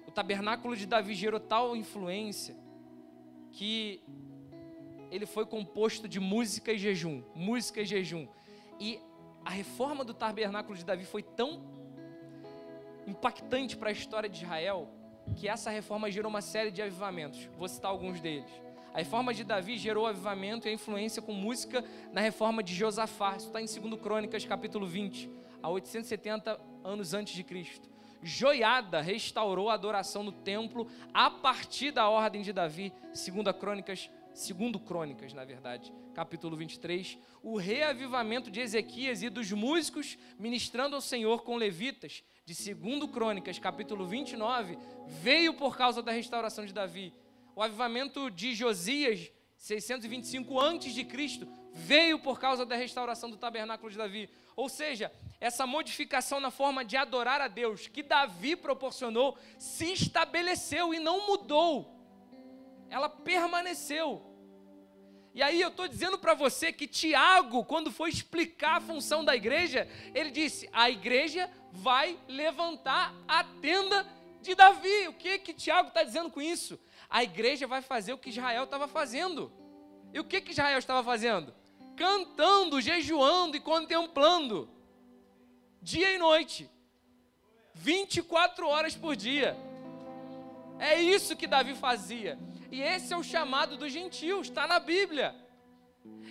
O 0.06 0.10
tabernáculo 0.10 0.76
de 0.76 0.84
Davi 0.84 1.14
gerou 1.14 1.40
tal 1.40 1.74
influência 1.74 2.54
que 3.52 4.02
ele 5.10 5.24
foi 5.24 5.46
composto 5.46 6.06
de 6.06 6.20
música 6.20 6.70
e 6.70 6.76
jejum, 6.76 7.22
música 7.34 7.80
e 7.80 7.86
jejum. 7.86 8.28
E 8.78 9.00
a 9.42 9.48
reforma 9.48 10.04
do 10.04 10.12
tabernáculo 10.12 10.76
de 10.76 10.84
Davi 10.84 11.06
foi 11.06 11.22
tão 11.22 11.62
impactante 13.06 13.74
para 13.74 13.88
a 13.88 13.92
história 13.92 14.28
de 14.28 14.44
Israel 14.44 14.99
que 15.36 15.48
essa 15.48 15.70
reforma 15.70 16.10
gerou 16.10 16.30
uma 16.30 16.40
série 16.40 16.70
de 16.70 16.82
avivamentos. 16.82 17.48
Vou 17.56 17.68
citar 17.68 17.90
alguns 17.90 18.20
deles. 18.20 18.50
A 18.92 18.98
reforma 18.98 19.32
de 19.32 19.44
Davi 19.44 19.78
gerou 19.78 20.06
avivamento 20.06 20.66
e 20.66 20.70
a 20.70 20.74
influência 20.74 21.22
com 21.22 21.32
música 21.32 21.84
na 22.12 22.20
reforma 22.20 22.62
de 22.62 22.74
Josafá. 22.74 23.36
Isso 23.36 23.46
está 23.46 23.60
em 23.60 23.88
2 23.88 24.00
Crônicas, 24.00 24.44
capítulo 24.44 24.86
20, 24.86 25.30
a 25.62 25.68
870 25.68 26.60
anos 26.82 27.14
antes 27.14 27.34
de 27.34 27.44
Cristo. 27.44 27.88
Joiada 28.22 29.00
restaurou 29.00 29.70
a 29.70 29.74
adoração 29.74 30.22
no 30.22 30.32
templo 30.32 30.88
a 31.14 31.30
partir 31.30 31.90
da 31.90 32.08
ordem 32.08 32.42
de 32.42 32.52
Davi, 32.52 32.92
segundo 33.14 33.52
Crônicas, 33.54 34.10
segundo 34.32 34.78
Crônicas, 34.78 35.32
na 35.32 35.44
verdade, 35.44 35.92
capítulo 36.14 36.56
23. 36.56 37.18
O 37.42 37.56
reavivamento 37.56 38.50
de 38.50 38.60
Ezequias 38.60 39.22
e 39.22 39.28
dos 39.28 39.50
músicos 39.52 40.18
ministrando 40.38 40.94
ao 40.94 41.00
Senhor 41.00 41.42
com 41.42 41.56
levitas, 41.56 42.22
de 42.44 42.54
segundo 42.54 43.08
Crônicas, 43.08 43.58
capítulo 43.58 44.06
29, 44.06 44.78
veio 45.06 45.54
por 45.54 45.76
causa 45.76 46.02
da 46.02 46.12
restauração 46.12 46.64
de 46.64 46.72
Davi. 46.72 47.12
O 47.54 47.62
avivamento 47.62 48.30
de 48.30 48.54
Josias, 48.54 49.30
625 49.56 50.58
antes 50.58 50.94
de 50.94 51.04
Cristo, 51.04 51.46
veio 51.72 52.18
por 52.18 52.40
causa 52.40 52.64
da 52.64 52.74
restauração 52.74 53.30
do 53.30 53.36
tabernáculo 53.36 53.90
de 53.90 53.98
Davi. 53.98 54.30
Ou 54.56 54.68
seja, 54.68 55.12
essa 55.40 55.66
modificação 55.66 56.40
na 56.40 56.50
forma 56.50 56.84
de 56.84 56.96
adorar 56.96 57.40
a 57.40 57.48
Deus 57.48 57.86
que 57.86 58.02
Davi 58.02 58.56
proporcionou 58.56 59.38
se 59.58 59.92
estabeleceu 59.92 60.92
e 60.92 60.98
não 60.98 61.26
mudou. 61.26 61.99
Ela 62.90 63.08
permaneceu. 63.08 64.26
E 65.32 65.42
aí 65.42 65.60
eu 65.60 65.68
estou 65.68 65.86
dizendo 65.86 66.18
para 66.18 66.34
você 66.34 66.72
que 66.72 66.88
Tiago, 66.88 67.64
quando 67.64 67.92
foi 67.92 68.10
explicar 68.10 68.78
a 68.78 68.80
função 68.80 69.24
da 69.24 69.34
igreja, 69.34 69.88
ele 70.14 70.30
disse: 70.30 70.68
a 70.72 70.90
igreja 70.90 71.48
vai 71.72 72.18
levantar 72.28 73.14
a 73.28 73.44
tenda 73.44 74.06
de 74.42 74.54
Davi. 74.54 75.08
O 75.08 75.12
que 75.12 75.38
que 75.38 75.54
Tiago 75.54 75.88
está 75.88 76.02
dizendo 76.02 76.30
com 76.30 76.42
isso? 76.42 76.78
A 77.08 77.22
igreja 77.22 77.66
vai 77.66 77.80
fazer 77.80 78.12
o 78.12 78.18
que 78.18 78.30
Israel 78.30 78.64
estava 78.64 78.88
fazendo. 78.88 79.52
E 80.12 80.18
o 80.18 80.24
que 80.24 80.40
que 80.40 80.50
Israel 80.50 80.78
estava 80.78 81.04
fazendo? 81.04 81.54
Cantando, 81.96 82.80
jejuando 82.80 83.56
e 83.56 83.60
contemplando 83.60 84.68
dia 85.82 86.12
e 86.12 86.18
noite, 86.18 86.70
24 87.74 88.66
horas 88.68 88.94
por 88.94 89.16
dia. 89.16 89.56
É 90.78 91.00
isso 91.00 91.36
que 91.36 91.46
Davi 91.46 91.74
fazia. 91.74 92.38
E 92.70 92.80
esse 92.80 93.12
é 93.12 93.16
o 93.16 93.22
chamado 93.22 93.76
dos 93.76 93.92
gentios, 93.92 94.48
está 94.48 94.66
na 94.66 94.78
Bíblia. 94.78 95.34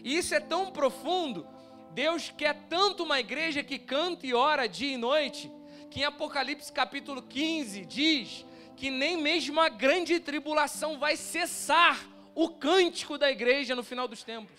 E 0.04 0.18
isso 0.18 0.34
é 0.34 0.40
tão 0.40 0.72
profundo. 0.72 1.48
Deus 1.92 2.32
quer 2.36 2.54
tanto 2.70 3.04
uma 3.04 3.20
igreja 3.20 3.64
que 3.64 3.78
canta 3.78 4.26
e 4.26 4.34
ora 4.34 4.68
dia 4.68 4.94
e 4.94 4.98
noite, 4.98 5.52
que 5.92 6.02
em 6.02 6.06
Apocalipse 6.06 6.72
capítulo 6.72 7.22
15 7.22 7.86
diz 7.86 8.46
que 8.78 8.90
nem 8.90 9.18
mesmo 9.18 9.60
a 9.60 9.68
grande 9.68 10.20
tribulação 10.20 10.98
vai 10.98 11.18
cessar 11.18 12.08
o 12.34 12.48
cântico 12.48 13.18
da 13.18 13.30
igreja 13.30 13.76
no 13.76 13.84
final 13.84 14.08
dos 14.08 14.24
tempos. 14.24 14.58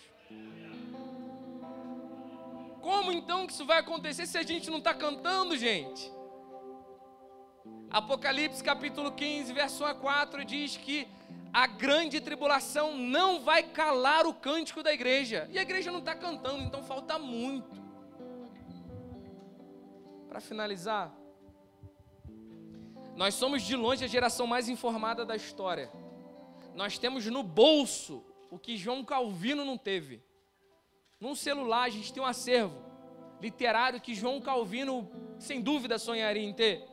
Como 2.82 3.12
então 3.12 3.46
que 3.46 3.52
isso 3.52 3.64
vai 3.64 3.78
acontecer 3.78 4.26
se 4.26 4.36
a 4.36 4.42
gente 4.42 4.68
não 4.70 4.78
está 4.78 4.92
cantando, 4.92 5.56
gente? 5.56 6.10
Apocalipse 7.90 8.62
capítulo 8.62 9.10
15, 9.10 9.52
verso 9.52 9.82
1 9.82 9.86
a 9.88 9.94
4 9.94 10.44
diz 10.44 10.76
que 10.76 11.08
a 11.52 11.66
grande 11.66 12.20
tribulação 12.20 12.96
não 12.96 13.40
vai 13.40 13.64
calar 13.64 14.26
o 14.26 14.32
cântico 14.32 14.80
da 14.80 14.92
igreja. 14.92 15.48
E 15.50 15.58
a 15.58 15.62
igreja 15.62 15.90
não 15.90 15.98
está 15.98 16.14
cantando, 16.14 16.62
então 16.62 16.84
falta 16.84 17.18
muito. 17.18 17.80
Para 20.28 20.40
finalizar, 20.40 21.12
nós 23.16 23.34
somos 23.34 23.62
de 23.62 23.74
longe 23.74 24.04
a 24.04 24.08
geração 24.08 24.46
mais 24.46 24.68
informada 24.68 25.26
da 25.26 25.34
história. 25.34 25.90
Nós 26.76 26.96
temos 26.96 27.26
no 27.26 27.42
bolso 27.42 28.24
o 28.52 28.58
que 28.58 28.76
João 28.76 29.04
Calvino 29.04 29.64
não 29.64 29.76
teve. 29.76 30.22
Num 31.18 31.34
celular 31.34 31.82
a 31.82 31.90
gente 31.90 32.12
tem 32.12 32.22
um 32.22 32.26
acervo 32.26 32.90
literário 33.40 34.00
que 34.00 34.14
João 34.14 34.40
Calvino, 34.40 35.10
sem 35.38 35.60
dúvida, 35.60 35.98
sonharia 35.98 36.42
em 36.42 36.52
ter. 36.52 36.89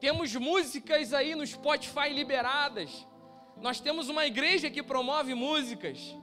Temos 0.00 0.34
músicas 0.34 1.12
aí 1.12 1.34
no 1.34 1.46
Spotify 1.46 2.08
liberadas. 2.10 3.06
Nós 3.60 3.78
temos 3.80 4.08
uma 4.08 4.26
igreja 4.26 4.70
que 4.70 4.82
promove 4.82 5.34
músicas. 5.34 6.16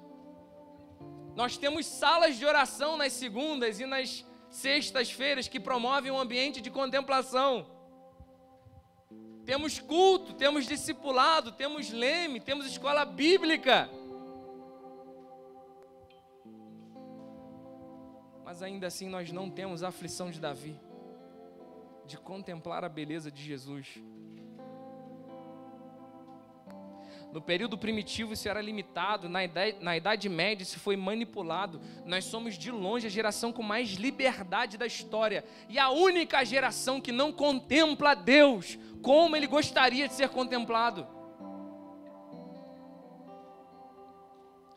Nós 1.36 1.56
temos 1.56 1.86
salas 1.86 2.36
de 2.38 2.46
oração 2.46 2.98
nas 2.98 3.14
segundas 3.14 3.80
e 3.80 3.86
nas 3.86 4.26
sextas-feiras 4.50 5.48
que 5.48 5.60
promovem 5.60 6.12
um 6.12 6.20
ambiente 6.20 6.60
de 6.60 6.72
contemplação. 6.72 7.68
Temos 9.46 9.80
culto, 9.80 10.34
temos 10.34 10.66
discipulado, 10.66 11.52
temos 11.52 11.92
leme, 11.92 12.40
temos 12.40 12.66
escola 12.66 13.06
bíblica. 13.06 13.88
Mas 18.44 18.64
ainda 18.64 18.88
assim 18.88 19.08
nós 19.08 19.32
não 19.32 19.50
temos 19.50 19.84
a 19.84 19.90
aflição 19.90 20.32
de 20.32 20.40
Davi, 20.40 20.80
de 22.08 22.18
contemplar 22.18 22.84
a 22.84 22.90
beleza 22.90 23.30
de 23.30 23.44
Jesus. 23.44 24.02
No 27.32 27.42
período 27.42 27.78
primitivo 27.78 28.34
isso 28.34 28.48
era 28.48 28.62
limitado, 28.62 29.28
na 29.28 29.44
idade, 29.44 29.78
na 29.82 29.98
idade 29.98 30.30
média 30.30 30.64
isso 30.64 30.80
foi 30.80 30.96
manipulado. 30.96 31.82
Nós 32.06 32.24
somos 32.24 32.58
de 32.58 32.72
longe 32.72 33.06
a 33.06 33.10
geração 33.10 33.52
com 33.52 33.62
mais 33.62 33.90
liberdade 33.90 34.78
da 34.78 34.88
história 34.88 35.44
e 35.68 35.78
a 35.78 35.90
única 35.90 36.44
geração 36.46 37.02
que 37.02 37.12
não 37.12 37.32
contempla 37.32 38.16
Deus 38.16 38.80
como 39.02 39.36
ele 39.36 39.46
gostaria 39.46 40.08
de 40.08 40.14
ser 40.14 40.30
contemplado. 40.30 41.06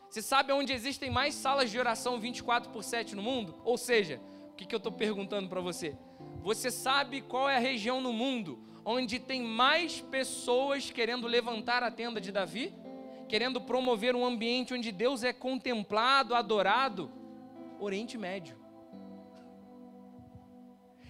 Você 0.09 0.21
sabe 0.21 0.51
onde 0.51 0.73
existem 0.73 1.09
mais 1.09 1.33
salas 1.33 1.71
de 1.71 1.79
oração 1.79 2.19
24 2.19 2.69
por 2.69 2.83
7 2.83 3.15
no 3.15 3.23
mundo? 3.23 3.61
Ou 3.63 3.77
seja, 3.77 4.21
o 4.49 4.53
que, 4.55 4.65
que 4.65 4.75
eu 4.75 4.77
estou 4.77 4.91
perguntando 4.91 5.47
para 5.47 5.61
você? 5.61 5.97
Você 6.41 6.71
sabe 6.71 7.21
qual 7.21 7.47
é 7.47 7.57
a 7.57 7.59
região 7.59 8.01
no 8.01 8.11
mundo 8.11 8.59
onde 8.83 9.19
tem 9.19 9.43
mais 9.43 10.01
pessoas 10.01 10.89
querendo 10.89 11.27
levantar 11.27 11.83
a 11.83 11.91
tenda 11.91 12.19
de 12.19 12.31
Davi? 12.31 12.73
Querendo 13.29 13.61
promover 13.61 14.15
um 14.15 14.25
ambiente 14.25 14.73
onde 14.73 14.91
Deus 14.91 15.23
é 15.23 15.31
contemplado, 15.31 16.33
adorado? 16.33 17.11
Oriente 17.79 18.17
Médio. 18.17 18.59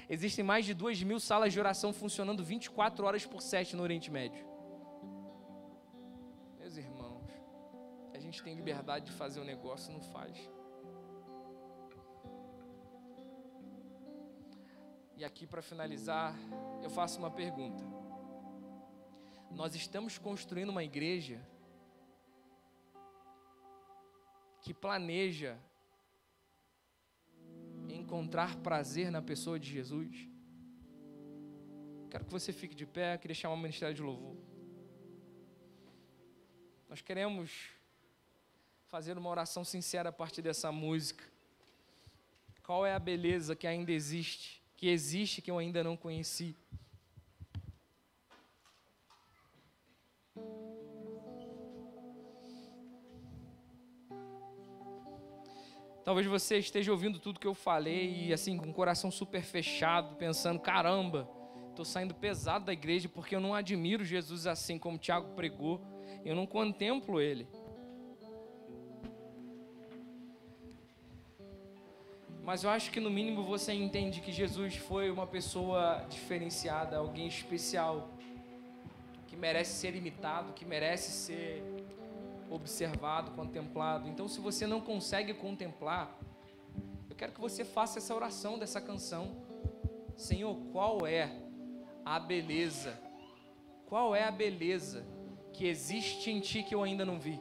Existem 0.09 0.43
mais 0.43 0.65
de 0.65 0.73
duas 0.73 1.01
mil 1.01 1.19
salas 1.19 1.53
de 1.53 1.59
oração 1.59 1.93
funcionando 1.93 2.43
24 2.43 3.05
horas 3.05 3.25
por 3.25 3.41
7 3.41 3.77
no 3.77 3.83
Oriente 3.83 4.11
Médio. 4.11 4.45
Meus 6.59 6.75
irmãos, 6.75 7.29
a 8.13 8.19
gente 8.19 8.43
tem 8.43 8.53
liberdade 8.53 9.05
de 9.05 9.13
fazer 9.13 9.39
o 9.39 9.43
um 9.43 9.45
negócio, 9.45 9.93
não 9.93 10.01
faz. 10.01 10.37
E 15.15 15.23
aqui 15.23 15.45
para 15.45 15.61
finalizar, 15.61 16.35
eu 16.81 16.89
faço 16.89 17.19
uma 17.19 17.29
pergunta. 17.29 17.83
Nós 19.51 19.75
estamos 19.75 20.17
construindo 20.17 20.69
uma 20.69 20.83
igreja 20.83 21.45
que 24.61 24.73
planeja 24.73 25.57
encontrar 27.89 28.57
prazer 28.57 29.11
na 29.11 29.21
pessoa 29.21 29.59
de 29.59 29.69
Jesus? 29.69 30.27
Quero 32.09 32.25
que 32.25 32.31
você 32.31 32.51
fique 32.51 32.75
de 32.75 32.85
pé, 32.85 33.17
queria 33.17 33.35
chamar 33.35 33.55
o 33.55 33.57
ministério 33.57 33.95
de 33.95 34.01
louvor. 34.01 34.35
Nós 36.89 37.01
queremos 37.01 37.69
fazer 38.87 39.17
uma 39.17 39.29
oração 39.29 39.63
sincera 39.63 40.09
a 40.09 40.11
partir 40.11 40.41
dessa 40.41 40.71
música. 40.71 41.23
Qual 42.65 42.85
é 42.85 42.93
a 42.93 42.99
beleza 42.99 43.55
que 43.55 43.65
ainda 43.65 43.91
existe 43.91 44.60
que 44.81 44.89
existe 44.89 45.43
que 45.43 45.51
eu 45.51 45.59
ainda 45.59 45.83
não 45.83 45.95
conheci. 45.95 46.57
Talvez 56.03 56.25
você 56.25 56.57
esteja 56.57 56.91
ouvindo 56.91 57.19
tudo 57.19 57.39
que 57.39 57.45
eu 57.45 57.53
falei 57.53 58.25
e 58.25 58.33
assim 58.33 58.57
com 58.57 58.71
o 58.71 58.73
coração 58.73 59.11
super 59.11 59.43
fechado, 59.43 60.15
pensando: 60.15 60.59
caramba, 60.59 61.29
estou 61.69 61.85
saindo 61.85 62.15
pesado 62.15 62.65
da 62.65 62.73
igreja 62.73 63.07
porque 63.07 63.35
eu 63.35 63.39
não 63.39 63.53
admiro 63.53 64.03
Jesus 64.03 64.47
assim 64.47 64.79
como 64.79 64.97
Tiago 64.97 65.35
pregou, 65.35 65.79
eu 66.25 66.35
não 66.35 66.47
contemplo 66.47 67.21
Ele. 67.21 67.47
Mas 72.51 72.65
eu 72.65 72.69
acho 72.69 72.91
que 72.91 72.99
no 72.99 73.09
mínimo 73.09 73.45
você 73.45 73.71
entende 73.71 74.19
que 74.19 74.29
Jesus 74.29 74.75
foi 74.75 75.09
uma 75.09 75.25
pessoa 75.25 76.05
diferenciada, 76.09 76.97
alguém 76.97 77.25
especial, 77.25 78.09
que 79.25 79.37
merece 79.37 79.79
ser 79.79 79.95
imitado, 79.95 80.51
que 80.51 80.65
merece 80.65 81.11
ser 81.13 81.63
observado, 82.49 83.31
contemplado. 83.31 84.09
Então, 84.09 84.27
se 84.27 84.41
você 84.41 84.67
não 84.67 84.81
consegue 84.81 85.33
contemplar, 85.33 86.13
eu 87.09 87.15
quero 87.15 87.31
que 87.31 87.39
você 87.39 87.63
faça 87.63 87.99
essa 87.99 88.13
oração 88.13 88.59
dessa 88.59 88.81
canção. 88.81 89.33
Senhor, 90.17 90.53
qual 90.73 91.07
é 91.07 91.31
a 92.03 92.19
beleza? 92.19 92.99
Qual 93.85 94.13
é 94.13 94.25
a 94.25 94.31
beleza 94.31 95.05
que 95.53 95.65
existe 95.65 96.29
em 96.29 96.41
ti 96.41 96.63
que 96.63 96.75
eu 96.75 96.83
ainda 96.83 97.05
não 97.05 97.17
vi? 97.17 97.39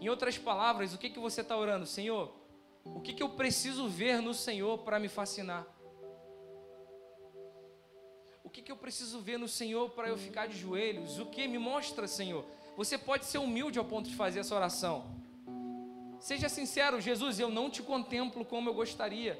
Em 0.00 0.08
outras 0.08 0.36
palavras, 0.36 0.92
o 0.92 0.98
que, 0.98 1.10
que 1.10 1.20
você 1.20 1.42
está 1.42 1.56
orando? 1.56 1.86
Senhor, 1.86 2.39
o 2.84 3.00
que, 3.00 3.12
que 3.12 3.22
eu 3.22 3.30
preciso 3.30 3.88
ver 3.88 4.20
no 4.20 4.34
Senhor 4.34 4.78
para 4.78 4.98
me 4.98 5.08
fascinar? 5.08 5.66
O 8.42 8.48
que, 8.48 8.62
que 8.62 8.72
eu 8.72 8.76
preciso 8.76 9.20
ver 9.20 9.38
no 9.38 9.46
Senhor 9.46 9.90
para 9.90 10.08
eu 10.08 10.16
ficar 10.16 10.48
de 10.48 10.58
joelhos? 10.58 11.18
O 11.18 11.26
que 11.26 11.46
me 11.46 11.58
mostra, 11.58 12.08
Senhor? 12.08 12.44
Você 12.76 12.98
pode 12.98 13.26
ser 13.26 13.38
humilde 13.38 13.78
ao 13.78 13.84
ponto 13.84 14.08
de 14.08 14.16
fazer 14.16 14.40
essa 14.40 14.54
oração. 14.54 15.20
Seja 16.18 16.48
sincero, 16.48 17.00
Jesus, 17.00 17.38
eu 17.38 17.48
não 17.48 17.70
te 17.70 17.82
contemplo 17.82 18.44
como 18.44 18.68
eu 18.68 18.74
gostaria. 18.74 19.38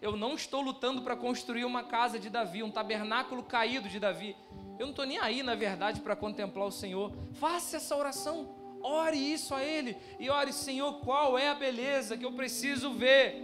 Eu 0.00 0.16
não 0.16 0.34
estou 0.34 0.60
lutando 0.60 1.02
para 1.02 1.16
construir 1.16 1.64
uma 1.64 1.82
casa 1.82 2.18
de 2.18 2.30
Davi, 2.30 2.62
um 2.62 2.70
tabernáculo 2.70 3.42
caído 3.42 3.88
de 3.88 3.98
Davi. 3.98 4.36
Eu 4.78 4.86
não 4.86 4.90
estou 4.90 5.04
nem 5.04 5.18
aí, 5.18 5.42
na 5.42 5.54
verdade, 5.54 6.00
para 6.00 6.14
contemplar 6.14 6.66
o 6.66 6.72
Senhor. 6.72 7.12
Faça 7.32 7.76
essa 7.76 7.96
oração. 7.96 8.54
Ore 8.86 9.16
isso 9.16 9.54
a 9.54 9.64
Ele 9.64 9.96
e 10.20 10.28
ore, 10.28 10.52
Senhor, 10.52 11.00
qual 11.00 11.38
é 11.38 11.48
a 11.48 11.54
beleza 11.54 12.18
que 12.18 12.24
eu 12.24 12.32
preciso 12.32 12.92
ver? 12.92 13.42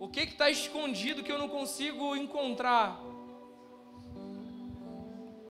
O 0.00 0.08
que 0.08 0.20
está 0.20 0.48
escondido 0.48 1.22
que 1.22 1.30
eu 1.30 1.38
não 1.38 1.46
consigo 1.48 2.16
encontrar? 2.16 2.98